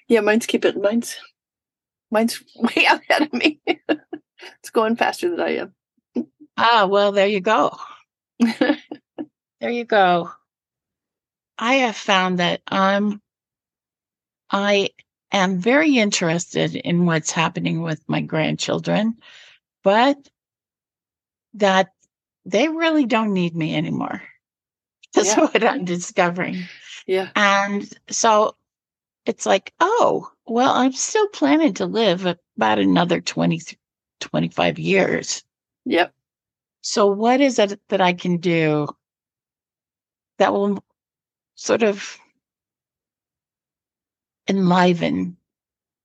Yeah, 0.07 0.19
mine's 0.19 0.45
keep 0.45 0.65
it. 0.65 0.75
Mine's 0.75 1.15
mine's 2.11 2.43
way 2.55 2.85
ahead 2.85 3.21
of 3.23 3.33
me. 3.33 3.59
it's 3.67 4.69
going 4.71 4.95
faster 4.95 5.29
than 5.29 5.39
I 5.39 5.55
am. 5.57 5.75
Ah, 6.57 6.85
well, 6.89 7.11
there 7.11 7.27
you 7.27 7.39
go. 7.41 7.75
There 9.59 9.69
you 9.69 9.85
go. 9.85 10.31
I 11.59 11.75
have 11.75 11.95
found 11.95 12.39
that 12.39 12.61
I'm 12.67 13.21
I 14.49 14.89
am 15.31 15.59
very 15.59 15.97
interested 15.99 16.75
in 16.75 17.05
what's 17.05 17.29
happening 17.29 17.83
with 17.83 18.03
my 18.07 18.21
grandchildren, 18.21 19.17
but 19.83 20.17
that 21.53 21.91
they 22.45 22.69
really 22.69 23.05
don't 23.05 23.33
need 23.33 23.55
me 23.55 23.75
anymore. 23.75 24.23
That's 25.13 25.27
Yeah. 25.27 25.41
what 25.41 25.63
I'm 25.63 25.85
discovering. 25.85 26.63
yeah, 27.05 27.29
And 27.35 27.87
so 28.09 28.55
it's 29.25 29.45
like, 29.45 29.73
oh, 29.79 30.31
well, 30.45 30.73
I'm 30.73 30.93
still 30.93 31.27
planning 31.29 31.73
to 31.75 31.85
live 31.85 32.25
about 32.25 32.79
another 32.79 33.21
20, 33.21 33.61
25 34.19 34.79
years. 34.79 35.43
yep, 35.85 36.13
So, 36.81 37.07
what 37.07 37.41
is 37.41 37.59
it 37.59 37.79
that 37.89 38.01
I 38.01 38.13
can 38.13 38.37
do 38.37 38.87
that 40.37 40.53
will 40.53 40.83
sort 41.55 41.83
of 41.83 42.17
enliven 44.47 45.37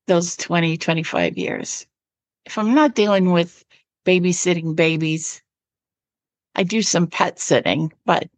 those 0.07 0.37
20, 0.37 0.77
25 0.77 1.39
years? 1.39 1.87
If 2.45 2.59
I'm 2.59 2.75
not 2.75 2.95
dealing 2.95 3.33
with 3.33 3.65
babysitting 4.05 4.77
babies, 4.77 5.43
I 6.55 6.63
do 6.63 6.83
some 6.83 7.07
pet 7.07 7.39
sitting, 7.41 7.93
but 8.05 8.29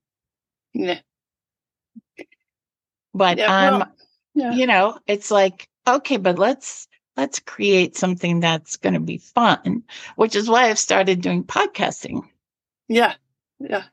yeah, 0.72 1.00
but 3.14 3.38
yeah. 3.38 3.52
I'm 3.52 3.84
yeah, 4.38 4.52
you 4.52 4.66
know 4.66 4.98
it's 5.06 5.30
like 5.30 5.68
okay 5.86 6.16
but 6.16 6.38
let's 6.38 6.86
let's 7.16 7.38
create 7.40 7.96
something 7.96 8.40
that's 8.40 8.76
going 8.76 8.94
to 8.94 9.00
be 9.00 9.18
fun 9.18 9.82
which 10.16 10.34
is 10.36 10.48
why 10.48 10.68
i've 10.70 10.78
started 10.78 11.20
doing 11.20 11.44
podcasting 11.44 12.22
yeah, 12.88 13.14
yeah. 13.60 13.84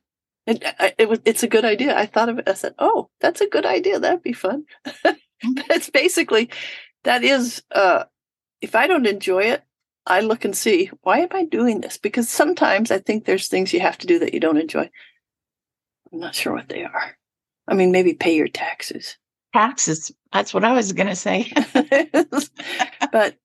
It, 0.48 0.64
I- 0.80 0.94
it 0.98 1.10
was. 1.10 1.20
It's 1.26 1.44
a 1.44 1.48
good 1.50 1.66
idea. 1.66 1.98
I 1.98 2.06
thought 2.06 2.30
of 2.30 2.40
it. 2.40 2.48
I 2.48 2.54
said, 2.54 2.76
"Oh, 2.80 3.10
that's 3.20 3.42
a 3.42 3.50
good 3.50 3.66
idea. 3.66 4.00
That'd 4.00 4.24
be 4.24 4.32
fun." 4.32 4.64
it's 5.42 5.90
basically 5.90 6.50
that 7.04 7.24
is. 7.24 7.62
uh 7.72 8.06
If 8.62 8.76
I 8.76 8.88
don't 8.88 9.06
enjoy 9.08 9.44
it, 9.52 9.64
I 10.06 10.22
look 10.22 10.46
and 10.46 10.56
see 10.56 10.92
why 11.02 11.20
am 11.20 11.30
I 11.32 11.44
doing 11.46 11.82
this? 11.82 11.98
Because 11.98 12.30
sometimes 12.30 12.90
I 12.92 13.00
think 13.00 13.26
there's 13.26 13.50
things 13.50 13.74
you 13.74 13.82
have 13.82 13.98
to 13.98 14.08
do 14.08 14.20
that 14.20 14.34
you 14.34 14.40
don't 14.40 14.62
enjoy. 14.66 14.90
I'm 16.14 16.20
not 16.20 16.36
sure 16.36 16.54
what 16.54 16.70
they 16.70 16.84
are. 16.86 17.18
I 17.68 17.74
mean, 17.74 17.92
maybe 17.92 18.14
pay 18.14 18.36
your 18.36 18.48
taxes. 18.48 19.18
Taxes 19.56 20.12
that's 20.34 20.54
what 20.54 20.66
i 20.66 20.74
was 20.74 20.92
going 20.94 21.08
to 21.08 21.16
say 21.16 21.52
but 23.12 23.36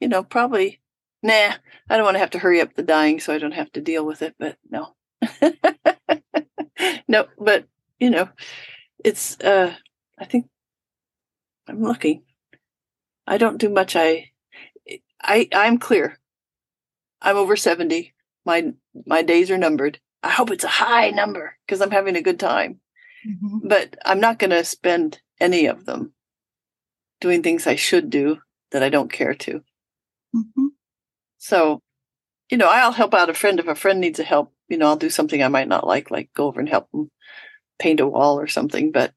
you 0.00 0.08
know, 0.08 0.22
probably 0.22 0.80
nah. 1.22 1.54
I 1.88 1.96
don't 1.96 2.04
want 2.04 2.16
to 2.16 2.20
have 2.20 2.30
to 2.30 2.38
hurry 2.38 2.60
up 2.60 2.74
the 2.74 2.82
dying, 2.82 3.20
so 3.20 3.32
I 3.32 3.38
don't 3.38 3.52
have 3.52 3.72
to 3.72 3.80
deal 3.80 4.04
with 4.04 4.22
it. 4.22 4.34
But 4.38 4.56
no, 4.70 4.94
no. 7.08 7.26
But 7.38 7.66
you 7.98 8.10
know, 8.10 8.28
it's. 9.04 9.40
uh 9.40 9.74
I 10.18 10.24
think 10.26 10.46
I'm 11.68 11.82
looking. 11.82 12.22
I 13.26 13.38
don't 13.38 13.58
do 13.58 13.68
much. 13.70 13.96
I, 13.96 14.30
I, 15.22 15.48
I'm 15.54 15.78
clear. 15.78 16.18
I'm 17.22 17.36
over 17.36 17.56
seventy. 17.56 18.12
My 18.44 18.72
my 19.06 19.22
days 19.22 19.50
are 19.50 19.58
numbered. 19.58 19.98
I 20.22 20.30
hope 20.30 20.50
it's 20.50 20.64
a 20.64 20.68
high 20.68 21.10
number 21.10 21.56
because 21.66 21.80
I'm 21.80 21.90
having 21.90 22.16
a 22.16 22.22
good 22.22 22.38
time. 22.40 22.80
Mhm. 23.26 23.60
But 23.68 23.96
I'm 24.04 24.20
not 24.20 24.38
going 24.38 24.50
to 24.50 24.64
spend 24.64 25.20
any 25.40 25.66
of 25.66 25.84
them 25.84 26.12
doing 27.20 27.42
things 27.42 27.66
I 27.66 27.76
should 27.76 28.10
do 28.10 28.38
that 28.70 28.82
I 28.82 28.88
don't 28.88 29.12
care 29.12 29.34
to. 29.34 29.62
Mhm. 30.34 30.68
So, 31.38 31.82
you 32.50 32.58
know, 32.58 32.68
I'll 32.68 32.92
help 32.92 33.14
out 33.14 33.30
a 33.30 33.34
friend 33.34 33.60
if 33.60 33.68
a 33.68 33.74
friend 33.74 34.00
needs 34.00 34.18
a 34.20 34.24
help 34.24 34.52
you 34.68 34.78
know, 34.78 34.86
I'll 34.86 34.96
do 34.96 35.10
something 35.10 35.42
I 35.42 35.48
might 35.48 35.68
not 35.68 35.86
like, 35.86 36.10
like 36.10 36.32
go 36.34 36.46
over 36.46 36.58
and 36.58 36.68
help 36.68 36.90
them 36.90 37.10
paint 37.78 38.00
a 38.00 38.06
wall 38.06 38.40
or 38.40 38.46
something. 38.48 38.92
But 38.92 39.12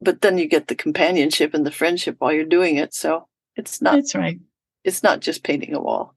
but 0.00 0.20
then 0.20 0.38
you 0.38 0.46
get 0.46 0.68
the 0.68 0.74
companionship 0.74 1.54
and 1.54 1.66
the 1.66 1.70
friendship 1.72 2.16
while 2.18 2.32
you're 2.32 2.44
doing 2.44 2.76
it. 2.76 2.94
So 2.94 3.28
it's 3.56 3.82
not 3.82 3.96
That's 3.96 4.14
right. 4.14 4.38
it's 4.84 5.02
not 5.02 5.20
just 5.20 5.42
painting 5.44 5.74
a 5.74 5.80
wall. 5.80 6.14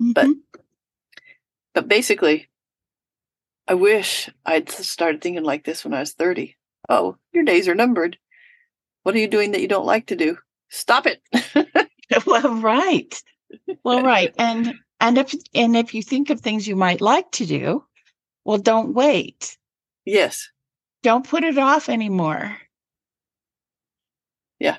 Mhm. 0.00 0.14
But 0.14 0.28
but 1.74 1.88
basically, 1.88 2.48
I 3.68 3.74
wish 3.74 4.28
I'd 4.44 4.68
started 4.70 5.20
thinking 5.20 5.44
like 5.44 5.64
this 5.64 5.84
when 5.84 5.94
I 5.94 6.00
was 6.00 6.12
30. 6.12 6.56
Oh, 6.88 7.16
your 7.32 7.44
days 7.44 7.68
are 7.68 7.74
numbered. 7.74 8.18
What 9.02 9.14
are 9.14 9.18
you 9.18 9.28
doing 9.28 9.52
that 9.52 9.60
you 9.60 9.68
don't 9.68 9.86
like 9.86 10.06
to 10.06 10.16
do? 10.16 10.38
Stop 10.68 11.06
it. 11.06 11.22
well, 12.26 12.54
right. 12.56 13.22
Well, 13.84 14.02
right. 14.02 14.34
And 14.38 14.74
and 15.00 15.18
if 15.18 15.34
and 15.54 15.76
if 15.76 15.94
you 15.94 16.02
think 16.02 16.30
of 16.30 16.40
things 16.40 16.68
you 16.68 16.76
might 16.76 17.00
like 17.00 17.30
to 17.32 17.46
do, 17.46 17.84
well, 18.44 18.58
don't 18.58 18.94
wait. 18.94 19.56
yes. 20.04 20.48
Don't 21.02 21.26
put 21.28 21.44
it 21.44 21.56
off 21.58 21.88
anymore. 21.88 22.58
Yeah. 24.58 24.78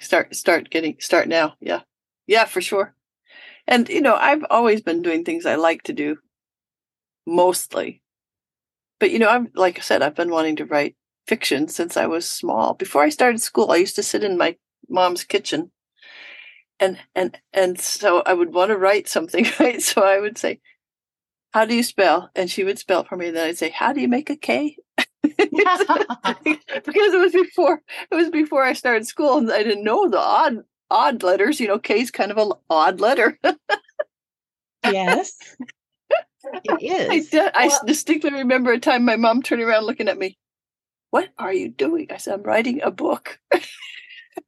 Start 0.00 0.34
start 0.36 0.70
getting 0.70 0.96
start 1.00 1.28
now. 1.28 1.54
Yeah. 1.60 1.80
Yeah, 2.26 2.44
for 2.46 2.60
sure. 2.60 2.94
And 3.66 3.88
you 3.88 4.00
know, 4.00 4.14
I've 4.14 4.44
always 4.50 4.80
been 4.82 5.02
doing 5.02 5.24
things 5.24 5.46
I 5.46 5.56
like 5.56 5.82
to 5.84 5.92
do 5.92 6.18
mostly. 7.26 8.02
But 9.00 9.10
you 9.10 9.18
know, 9.18 9.28
I'm 9.28 9.50
like 9.54 9.78
I 9.78 9.82
said, 9.82 10.02
I've 10.02 10.14
been 10.16 10.30
wanting 10.30 10.56
to 10.56 10.64
write 10.66 10.96
fiction 11.26 11.68
since 11.68 11.96
I 11.96 12.06
was 12.06 12.28
small. 12.28 12.74
Before 12.74 13.02
I 13.02 13.08
started 13.08 13.40
school, 13.40 13.70
I 13.70 13.76
used 13.76 13.96
to 13.96 14.02
sit 14.02 14.24
in 14.24 14.36
my 14.36 14.56
mom's 14.88 15.24
kitchen 15.24 15.70
and 16.80 16.98
and 17.14 17.38
and 17.52 17.80
so 17.80 18.22
I 18.26 18.34
would 18.34 18.52
want 18.52 18.70
to 18.70 18.76
write 18.78 19.08
something, 19.08 19.46
right? 19.60 19.80
So 19.80 20.02
I 20.02 20.20
would 20.20 20.38
say, 20.38 20.60
How 21.52 21.64
do 21.64 21.74
you 21.74 21.82
spell? 21.82 22.30
And 22.34 22.50
she 22.50 22.64
would 22.64 22.78
spell 22.78 23.04
for 23.04 23.16
me. 23.16 23.28
And 23.28 23.36
then 23.36 23.48
I'd 23.48 23.58
say, 23.58 23.70
How 23.70 23.92
do 23.92 24.00
you 24.00 24.08
make 24.08 24.30
a 24.30 24.36
K? 24.36 24.76
because 25.22 25.54
it 26.44 27.20
was 27.20 27.32
before 27.32 27.80
it 28.10 28.14
was 28.14 28.30
before 28.30 28.62
I 28.62 28.72
started 28.74 29.06
school 29.06 29.38
and 29.38 29.50
I 29.50 29.62
didn't 29.62 29.84
know 29.84 30.08
the 30.08 30.18
odd 30.20 30.58
odd 30.90 31.22
letters. 31.22 31.60
You 31.60 31.68
know, 31.68 31.78
K 31.78 32.00
is 32.00 32.10
kind 32.10 32.30
of 32.30 32.38
an 32.38 32.52
odd 32.68 33.00
letter. 33.00 33.38
yes. 34.84 35.56
It 36.64 36.70
I, 36.70 37.14
is. 37.14 37.34
I 37.34 37.66
Well- 37.68 37.80
distinctly 37.86 38.30
remember 38.32 38.72
a 38.72 38.78
time 38.78 39.04
my 39.04 39.16
mom 39.16 39.42
turning 39.42 39.66
around 39.66 39.84
looking 39.86 40.08
at 40.08 40.18
me. 40.18 40.36
What 41.14 41.28
are 41.38 41.52
you 41.52 41.68
doing? 41.68 42.08
I 42.10 42.16
said, 42.16 42.34
I'm 42.34 42.42
writing 42.42 42.82
a 42.82 42.90
book. 42.90 43.38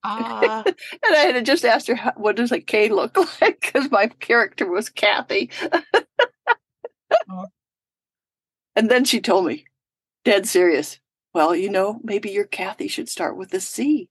Ah, 0.03 0.65
And 0.67 1.15
I 1.15 1.19
had 1.19 1.47
just 1.47 1.65
asked 1.65 1.87
her, 1.87 2.13
what 2.17 2.35
does 2.35 2.51
a 2.51 2.61
K 2.61 2.89
look 2.89 3.17
like? 3.41 3.61
Because 3.61 3.89
my 3.89 4.09
character 4.09 4.69
was 4.69 4.89
Kathy. 4.89 5.49
Oh. 7.31 7.47
and 8.75 8.91
then 8.91 9.05
she 9.05 9.21
told 9.21 9.47
me, 9.47 9.67
dead 10.25 10.49
serious, 10.49 10.99
well, 11.33 11.55
you 11.55 11.71
know, 11.71 12.01
maybe 12.03 12.33
your 12.33 12.47
Kathy 12.47 12.89
should 12.89 13.09
start 13.09 13.37
with 13.37 13.55
a 13.55 13.61
C. 13.61 14.09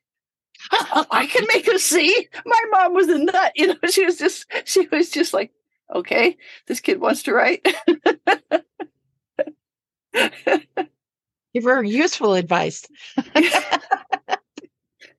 I 0.71 1.27
can 1.29 1.45
make 1.53 1.67
a 1.67 1.77
C. 1.77 2.29
My 2.45 2.61
mom 2.71 2.93
was 2.93 3.09
a 3.09 3.17
nut. 3.17 3.51
You 3.57 3.67
know, 3.67 3.75
she 3.89 4.05
was 4.05 4.17
just, 4.17 4.45
she 4.63 4.87
was 4.87 5.09
just 5.09 5.33
like, 5.33 5.51
okay, 5.93 6.37
this 6.67 6.79
kid 6.79 7.01
wants 7.01 7.23
to 7.23 7.33
write. 7.33 7.67
Give 11.55 11.63
her 11.63 11.81
useful 11.81 12.33
advice. 12.33 12.85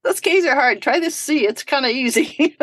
Those 0.05 0.21
K's 0.21 0.45
are 0.45 0.55
hard. 0.55 0.83
Try 0.83 1.01
this 1.01 1.17
C. 1.17 1.47
It's 1.47 1.65
kind 1.65 1.87
of 1.87 1.91
easy. 1.93 2.57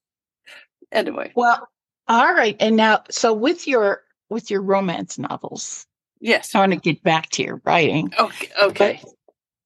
anyway, 0.92 1.32
Well, 1.36 1.68
all 2.08 2.32
right. 2.32 2.56
And 2.58 2.76
now, 2.76 3.04
so 3.10 3.32
with 3.32 3.68
your 3.68 4.02
with 4.30 4.50
your 4.50 4.62
romance 4.62 5.18
novels, 5.18 5.86
yes. 6.18 6.54
I 6.54 6.60
want 6.60 6.72
to 6.72 6.78
get 6.78 7.02
back 7.02 7.28
to 7.30 7.44
your 7.44 7.60
writing. 7.64 8.12
Okay. 8.18 8.48
Okay. 8.60 9.02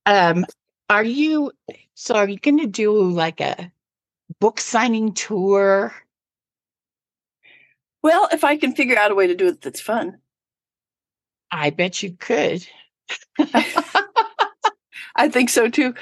Um, 0.05 0.45
are 0.91 1.05
you 1.05 1.53
so 1.95 2.17
are 2.17 2.29
you 2.29 2.39
going 2.39 2.59
to 2.59 2.67
do 2.67 3.01
like 3.09 3.41
a 3.41 3.73
book 4.41 4.61
signing 4.61 5.15
tour? 5.15 5.95
Well, 8.03 8.29
if 8.33 8.43
I 8.43 8.57
can 8.57 8.75
figure 8.75 8.99
out 8.99 9.13
a 9.13 9.15
way 9.15 9.29
to 9.29 9.35
do 9.37 9.47
it 9.47 9.63
that's 9.63 9.81
fun. 9.81 10.19
I 11.51 11.71
bet 11.71 12.03
you 12.03 12.13
could. 12.13 12.67
I 15.17 15.29
think 15.29 15.51
so 15.51 15.69
too. 15.69 15.95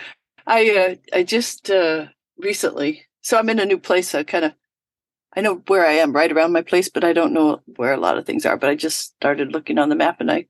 I 0.47 0.71
uh, 0.71 1.17
I 1.17 1.23
just 1.23 1.71
uh, 1.71 2.07
recently, 2.39 3.05
so 3.23 3.39
I'm 3.39 3.49
in 3.49 3.61
a 3.61 3.67
new 3.67 3.79
place. 3.79 4.15
I 4.15 4.23
kind 4.23 4.45
of 4.45 4.55
I 5.37 5.41
know 5.41 5.63
where 5.67 5.87
I 5.87 5.93
am 5.93 6.13
right 6.13 6.31
around 6.31 6.53
my 6.53 6.63
place, 6.63 6.89
but 6.89 7.05
I 7.05 7.13
don't 7.13 7.33
know 7.33 7.61
where 7.77 7.93
a 7.93 8.01
lot 8.01 8.19
of 8.19 8.27
things 8.27 8.47
are. 8.47 8.57
But 8.57 8.71
I 8.71 8.75
just 8.75 9.01
started 9.01 9.53
looking 9.53 9.79
on 9.79 9.89
the 9.89 9.97
map, 9.97 10.21
and 10.21 10.31
I 10.31 10.47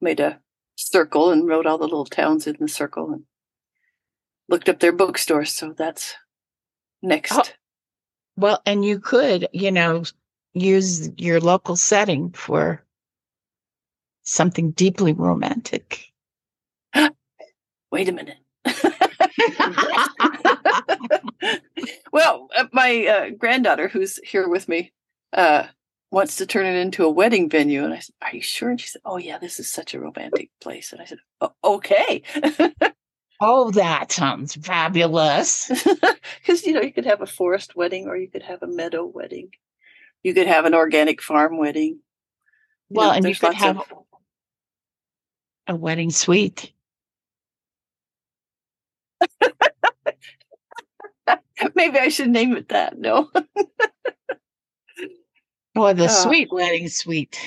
made 0.00 0.20
a 0.20 0.40
circle 0.76 1.30
and 1.30 1.46
wrote 1.46 1.66
all 1.66 1.78
the 1.78 1.84
little 1.84 2.04
towns 2.04 2.46
in 2.46 2.56
the 2.58 2.68
circle 2.68 3.12
and 3.12 3.24
looked 4.48 4.68
up 4.68 4.80
their 4.80 4.92
bookstores. 4.92 5.52
So 5.52 5.74
that's 5.76 6.14
next. 7.02 7.32
Oh. 7.32 7.44
Well, 8.36 8.62
and 8.64 8.84
you 8.84 8.98
could, 8.98 9.48
you 9.52 9.70
know, 9.70 10.04
use 10.54 11.10
your 11.16 11.40
local 11.40 11.76
setting 11.76 12.30
for 12.32 12.82
something 14.22 14.70
deeply 14.72 15.12
romantic. 15.12 16.12
Wait 17.90 18.08
a 18.08 18.12
minute. 18.12 18.38
well, 22.12 22.48
uh, 22.56 22.64
my 22.72 23.06
uh, 23.06 23.30
granddaughter, 23.30 23.88
who's 23.88 24.16
here 24.18 24.48
with 24.48 24.68
me, 24.68 24.92
uh, 25.32 25.64
wants 26.10 26.36
to 26.36 26.46
turn 26.46 26.66
it 26.66 26.76
into 26.78 27.04
a 27.04 27.10
wedding 27.10 27.48
venue. 27.50 27.84
And 27.84 27.92
I 27.92 27.98
said, 27.98 28.14
Are 28.22 28.34
you 28.34 28.42
sure? 28.42 28.70
And 28.70 28.80
she 28.80 28.86
said, 28.88 29.02
Oh, 29.04 29.16
yeah, 29.18 29.38
this 29.38 29.58
is 29.60 29.70
such 29.70 29.94
a 29.94 30.00
romantic 30.00 30.50
place. 30.60 30.92
And 30.92 31.00
I 31.02 31.04
said, 31.04 31.18
"O- 31.40 31.52
Okay. 31.64 32.22
oh, 33.40 33.70
that 33.72 34.12
sounds 34.12 34.54
fabulous. 34.56 35.70
Because, 36.40 36.64
you 36.66 36.72
know, 36.72 36.80
you 36.80 36.92
could 36.92 37.04
have 37.06 37.20
a 37.22 37.26
forest 37.26 37.76
wedding 37.76 38.08
or 38.08 38.16
you 38.16 38.28
could 38.28 38.42
have 38.42 38.62
a 38.62 38.66
meadow 38.66 39.04
wedding. 39.04 39.50
You 40.24 40.34
could 40.34 40.48
have 40.48 40.64
an 40.64 40.74
organic 40.74 41.22
farm 41.22 41.56
wedding. 41.56 42.00
You 42.90 42.98
Well, 42.98 43.10
know, 43.10 43.16
and 43.16 43.28
you 43.28 43.34
could 43.36 43.54
have 43.54 43.78
of- 43.78 43.92
a 45.66 45.76
wedding 45.76 46.10
suite. 46.10 46.72
Maybe 51.74 51.98
I 51.98 52.08
should 52.08 52.30
name 52.30 52.56
it 52.56 52.68
that. 52.70 52.98
No. 52.98 53.30
Or 55.74 55.94
the 55.94 56.04
Oh. 56.04 56.08
sweet 56.08 56.52
wedding 56.52 56.86
suite. 56.90 57.40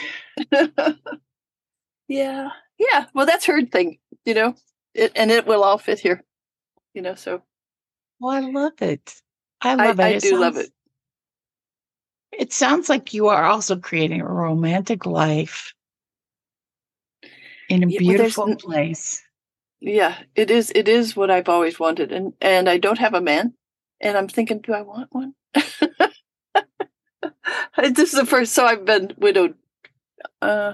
yeah. 2.08 2.50
Yeah. 2.80 3.06
Well, 3.14 3.28
that's 3.28 3.46
her 3.46 3.64
thing, 3.68 4.00
you 4.26 4.34
know, 4.34 4.56
it, 4.96 5.12
and 5.16 5.30
it 5.30 5.46
will 5.46 5.64
all 5.64 5.78
fit 5.78 6.00
here, 6.00 6.24
you 6.96 7.04
know, 7.04 7.14
so 7.14 7.44
Oh, 8.24 8.30
I 8.30 8.40
love 8.40 8.82
it. 8.82 9.22
I 9.62 9.74
I, 9.74 9.76
love 9.76 10.00
it. 10.00 10.04
I 10.04 10.10
It 10.14 10.24
do 10.24 10.40
love 10.40 10.58
it. 10.58 10.72
It 12.32 12.52
sounds 12.52 12.90
like 12.90 13.14
you 13.14 13.28
are 13.28 13.44
also 13.44 13.78
creating 13.78 14.22
a 14.22 14.28
romantic 14.28 15.06
life 15.06 15.75
in 17.70 17.84
a 17.84 17.88
beautiful 17.88 18.56
place. 18.56 19.22
Yeah, 19.82 20.16
it 20.36 20.50
is. 20.52 20.72
It 20.74 20.88
is 20.88 21.16
what 21.16 21.30
I've 21.30 21.50
always 21.50 21.80
wanted, 21.80 22.12
and 22.12 22.34
and 22.42 22.70
I 22.70 22.78
don't 22.78 22.98
have 22.98 23.14
a 23.14 23.22
man, 23.22 23.54
and 24.02 24.18
I'm 24.18 24.28
thinking, 24.28 24.60
do 24.60 24.74
I 24.74 24.82
want 24.82 25.10
one? 25.12 25.34
this 25.54 25.74
is 28.00 28.12
the 28.14 28.26
first. 28.26 28.54
So 28.54 28.66
I've 28.66 28.86
been 28.86 29.14
widowed. 29.18 29.56
Uh, 30.42 30.74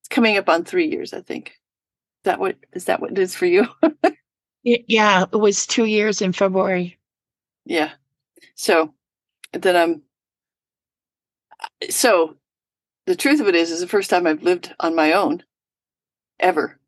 it's 0.00 0.08
coming 0.08 0.36
up 0.36 0.48
on 0.48 0.64
three 0.64 0.88
years, 0.88 1.12
I 1.12 1.20
think. 1.20 1.48
Is 1.48 2.24
that 2.24 2.40
what 2.40 2.56
is 2.72 2.86
that 2.86 3.00
what 3.00 3.12
it 3.12 3.18
is 3.18 3.34
for 3.34 3.46
you? 3.46 3.66
Yeah, 4.64 5.24
it 5.32 5.36
was 5.36 5.66
two 5.66 5.86
years 5.86 6.22
in 6.22 6.32
February. 6.32 6.96
yeah. 7.64 7.90
So 8.54 8.94
then 9.52 9.76
I'm. 9.76 10.02
So, 11.90 12.36
the 13.12 13.16
truth 13.16 13.40
of 13.42 13.46
it 13.48 13.54
is, 13.54 13.70
is 13.70 13.80
the 13.80 13.86
first 13.86 14.08
time 14.08 14.26
I've 14.26 14.42
lived 14.42 14.74
on 14.80 14.94
my 14.94 15.12
own, 15.12 15.42
ever. 16.40 16.80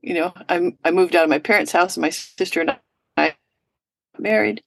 You 0.00 0.14
know, 0.14 0.32
I 0.48 0.72
I 0.82 0.90
moved 0.90 1.14
out 1.14 1.24
of 1.24 1.28
my 1.28 1.38
parents' 1.38 1.70
house, 1.70 1.98
and 1.98 2.00
my 2.00 2.08
sister 2.08 2.62
and 2.62 2.74
I 3.18 3.34
married, 4.18 4.62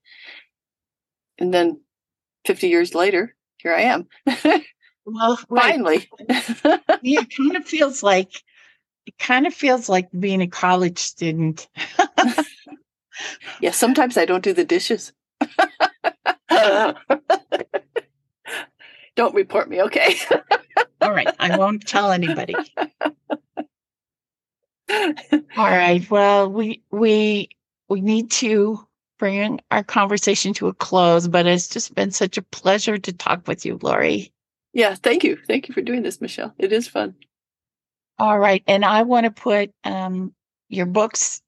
and 1.40 1.52
then 1.52 1.82
fifty 2.46 2.68
years 2.70 2.94
later, 2.94 3.36
here 3.58 3.74
I 3.74 3.82
am. 3.82 4.08
Well. 5.04 5.38
Finally, 5.50 6.08
Yeah, 6.30 7.22
it 7.22 7.36
kind 7.36 7.56
of 7.56 7.66
feels 7.66 8.04
like 8.04 8.44
it 9.08 9.18
kind 9.18 9.48
of 9.48 9.56
feels 9.56 9.90
like 9.90 10.10
being 10.20 10.42
a 10.42 10.48
college 10.48 11.00
student. 11.00 11.68
yeah. 13.62 13.72
Sometimes 13.72 14.16
I 14.16 14.26
don't 14.26 14.44
do 14.44 14.54
the 14.54 14.64
dishes. 14.64 15.12
don't 19.16 19.34
report 19.34 19.70
me, 19.70 19.82
okay? 19.82 20.18
I 21.52 21.58
won't 21.58 21.88
tell 21.88 22.12
anybody. 22.12 22.56
All 24.90 25.48
right. 25.58 26.10
Well, 26.10 26.52
we 26.52 26.82
we 26.92 27.50
we 27.90 28.02
need 28.02 28.32
to 28.32 28.88
bringing 29.20 29.60
our 29.72 29.84
conversation 29.84 30.54
to 30.54 30.68
a 30.68 30.74
close, 30.74 31.28
but 31.28 31.48
it's 31.48 31.68
just 31.68 31.96
been 31.96 32.12
such 32.12 32.38
a 32.38 32.42
pleasure 32.42 32.98
to 32.98 33.14
talk 33.14 33.48
with 33.48 33.66
you, 33.66 33.80
Lori. 33.82 34.32
Yeah, 34.74 34.96
thank 34.96 35.24
you. 35.24 35.38
Thank 35.48 35.68
you 35.68 35.74
for 35.74 35.82
doing 35.82 36.04
this, 36.04 36.22
Michele. 36.22 36.54
It 36.60 36.72
is 36.72 36.88
fun. 36.88 37.16
All 38.20 38.38
right. 38.38 38.64
And 38.68 38.86
I 38.86 39.04
want 39.04 39.26
to 39.26 39.32
put 39.32 39.72
um, 39.84 40.34
your 40.70 40.86
books 40.86 41.42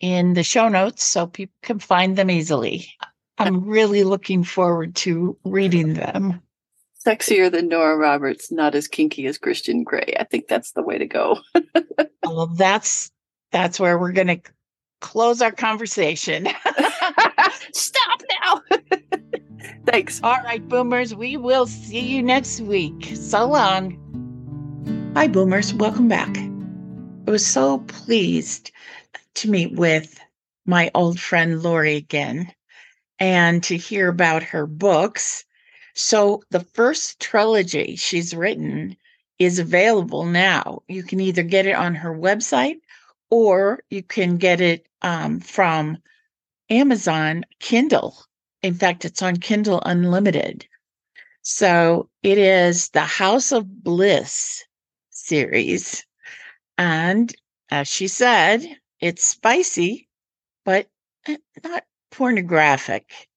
in 0.00 0.34
the 0.34 0.42
show 0.42 0.68
notes 0.68 1.04
so 1.04 1.26
people 1.26 1.54
can 1.62 1.78
find 1.78 2.16
them 2.16 2.30
easily. 2.30 2.88
I'm 3.38 3.64
really 3.66 4.04
looking 4.04 4.44
forward 4.44 4.94
to 4.96 5.36
reading 5.44 5.94
them. 5.94 6.40
Sexier 7.06 7.52
than 7.52 7.68
Nora 7.68 7.96
Roberts, 7.96 8.50
not 8.50 8.74
as 8.74 8.88
kinky 8.88 9.26
as 9.26 9.38
Christian 9.38 9.84
Grey. 9.84 10.16
I 10.18 10.24
think 10.24 10.48
that's 10.48 10.72
the 10.72 10.82
way 10.82 10.98
to 10.98 11.06
go. 11.06 11.38
Oh, 12.28 12.34
well, 12.34 12.46
that's 12.48 13.12
that's 13.52 13.78
where 13.78 13.96
we're 13.96 14.10
going 14.10 14.26
to 14.26 14.40
close 15.00 15.40
our 15.40 15.52
conversation. 15.52 16.48
Stop 17.72 18.22
now. 18.42 18.62
Thanks. 19.86 20.20
All 20.24 20.38
right, 20.42 20.66
boomers, 20.68 21.14
we 21.14 21.36
will 21.36 21.68
see 21.68 22.00
you 22.00 22.24
next 22.24 22.60
week. 22.62 23.12
So 23.14 23.46
long. 23.46 23.96
Hi, 25.14 25.28
boomers. 25.28 25.72
Welcome 25.74 26.08
back. 26.08 26.36
I 26.36 27.30
was 27.30 27.46
so 27.46 27.78
pleased 27.86 28.72
to 29.34 29.48
meet 29.48 29.74
with 29.74 30.18
my 30.66 30.90
old 30.96 31.20
friend 31.20 31.62
Lori 31.62 31.94
again 31.94 32.52
and 33.20 33.62
to 33.62 33.76
hear 33.76 34.08
about 34.08 34.42
her 34.42 34.66
books. 34.66 35.44
So, 35.98 36.42
the 36.50 36.60
first 36.60 37.20
trilogy 37.20 37.96
she's 37.96 38.34
written 38.34 38.98
is 39.38 39.58
available 39.58 40.26
now. 40.26 40.82
You 40.88 41.02
can 41.02 41.20
either 41.20 41.42
get 41.42 41.66
it 41.66 41.74
on 41.74 41.94
her 41.94 42.14
website 42.14 42.80
or 43.30 43.82
you 43.88 44.02
can 44.02 44.36
get 44.36 44.60
it 44.60 44.86
um, 45.00 45.40
from 45.40 45.96
Amazon 46.68 47.44
Kindle. 47.60 48.14
In 48.62 48.74
fact, 48.74 49.06
it's 49.06 49.22
on 49.22 49.38
Kindle 49.38 49.80
Unlimited. 49.86 50.66
So 51.40 52.10
it 52.22 52.36
is 52.36 52.90
the 52.90 53.00
House 53.00 53.50
of 53.50 53.82
Bliss 53.82 54.64
series. 55.08 56.04
And 56.76 57.34
as 57.70 57.88
she 57.88 58.06
said, 58.08 58.66
it's 59.00 59.24
spicy, 59.24 60.08
but 60.62 60.90
eh, 61.26 61.38
not 61.64 61.84
pornographic. 62.10 63.28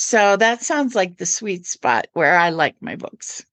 So 0.00 0.36
that 0.36 0.62
sounds 0.62 0.94
like 0.94 1.16
the 1.16 1.26
sweet 1.26 1.66
spot 1.66 2.06
where 2.12 2.38
I 2.38 2.50
like 2.50 2.80
my 2.80 2.94
books. 2.94 3.44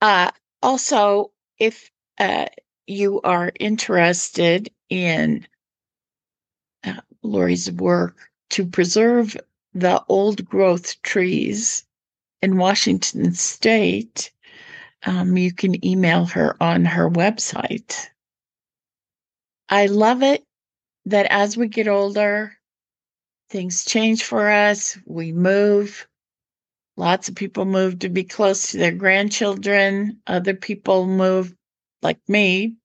Uh, 0.00 0.32
also, 0.60 1.30
if 1.60 1.88
uh, 2.18 2.46
you 2.88 3.20
are 3.20 3.52
interested 3.60 4.72
in 4.88 5.46
uh, 6.82 7.00
Lori's 7.22 7.70
work 7.70 8.28
to 8.50 8.66
preserve 8.66 9.36
the 9.72 10.02
old 10.08 10.44
growth 10.46 11.00
trees 11.02 11.84
in 12.42 12.56
Washington 12.56 13.32
state, 13.34 14.32
um, 15.06 15.36
you 15.36 15.52
can 15.52 15.86
email 15.86 16.24
her 16.24 16.60
on 16.60 16.84
her 16.84 17.08
website. 17.08 18.08
I 19.68 19.86
love 19.86 20.24
it 20.24 20.44
that 21.06 21.26
as 21.30 21.56
we 21.56 21.68
get 21.68 21.86
older, 21.86 22.58
things 23.52 23.84
change 23.84 24.24
for 24.24 24.50
us. 24.50 24.98
We 25.06 25.32
move. 25.32 26.08
Lots 26.96 27.28
of 27.28 27.34
people 27.34 27.66
move 27.66 28.00
to 28.00 28.08
be 28.08 28.24
close 28.24 28.70
to 28.70 28.78
their 28.78 28.92
grandchildren. 28.92 30.20
Other 30.26 30.54
people 30.54 31.06
move, 31.06 31.54
like 32.00 32.18
me, 32.28 32.76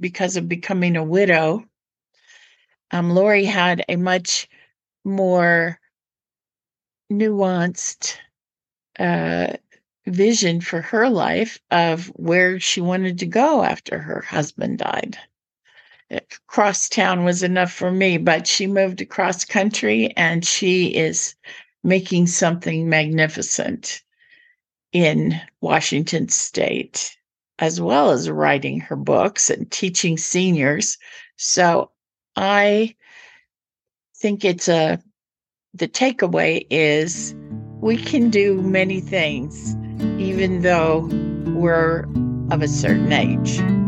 because 0.00 0.36
of 0.36 0.48
becoming 0.48 0.96
a 0.96 1.04
widow. 1.04 1.64
Um, 2.90 3.10
Lori 3.10 3.44
had 3.44 3.84
a 3.88 3.96
much 3.96 4.48
more 5.04 5.78
nuanced 7.12 8.16
uh, 8.98 9.54
vision 10.06 10.60
for 10.60 10.80
her 10.80 11.10
life 11.10 11.60
of 11.70 12.06
where 12.08 12.58
she 12.58 12.80
wanted 12.80 13.18
to 13.18 13.26
go 13.26 13.62
after 13.62 13.98
her 13.98 14.22
husband 14.22 14.78
died. 14.78 15.18
Cross 16.46 16.88
town 16.90 17.24
was 17.24 17.42
enough 17.42 17.72
for 17.72 17.90
me, 17.90 18.18
but 18.18 18.46
she 18.46 18.66
moved 18.66 19.00
across 19.00 19.44
country 19.44 20.12
and 20.16 20.44
she 20.44 20.86
is 20.94 21.34
making 21.82 22.26
something 22.26 22.88
magnificent 22.88 24.02
in 24.92 25.40
Washington 25.60 26.28
state 26.28 27.16
as 27.58 27.80
well 27.80 28.10
as 28.10 28.30
writing 28.30 28.80
her 28.80 28.96
books 28.96 29.50
and 29.50 29.70
teaching 29.70 30.16
seniors. 30.16 30.98
So 31.36 31.90
I 32.36 32.94
think 34.16 34.44
it's 34.44 34.68
a, 34.68 35.00
the 35.72 35.88
takeaway 35.88 36.66
is 36.70 37.34
we 37.80 37.96
can 37.96 38.30
do 38.30 38.60
many 38.62 39.00
things 39.00 39.74
even 40.18 40.62
though 40.62 41.08
we're 41.54 42.06
of 42.50 42.62
a 42.62 42.68
certain 42.68 43.12
age. 43.12 43.83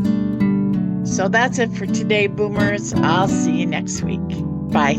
So 1.07 1.29
that's 1.29 1.59
it 1.59 1.73
for 1.73 1.87
today, 1.87 2.27
boomers. 2.27 2.92
I'll 2.95 3.29
see 3.29 3.53
you 3.53 3.66
next 3.66 4.03
week. 4.03 4.21
Bye. 4.73 4.95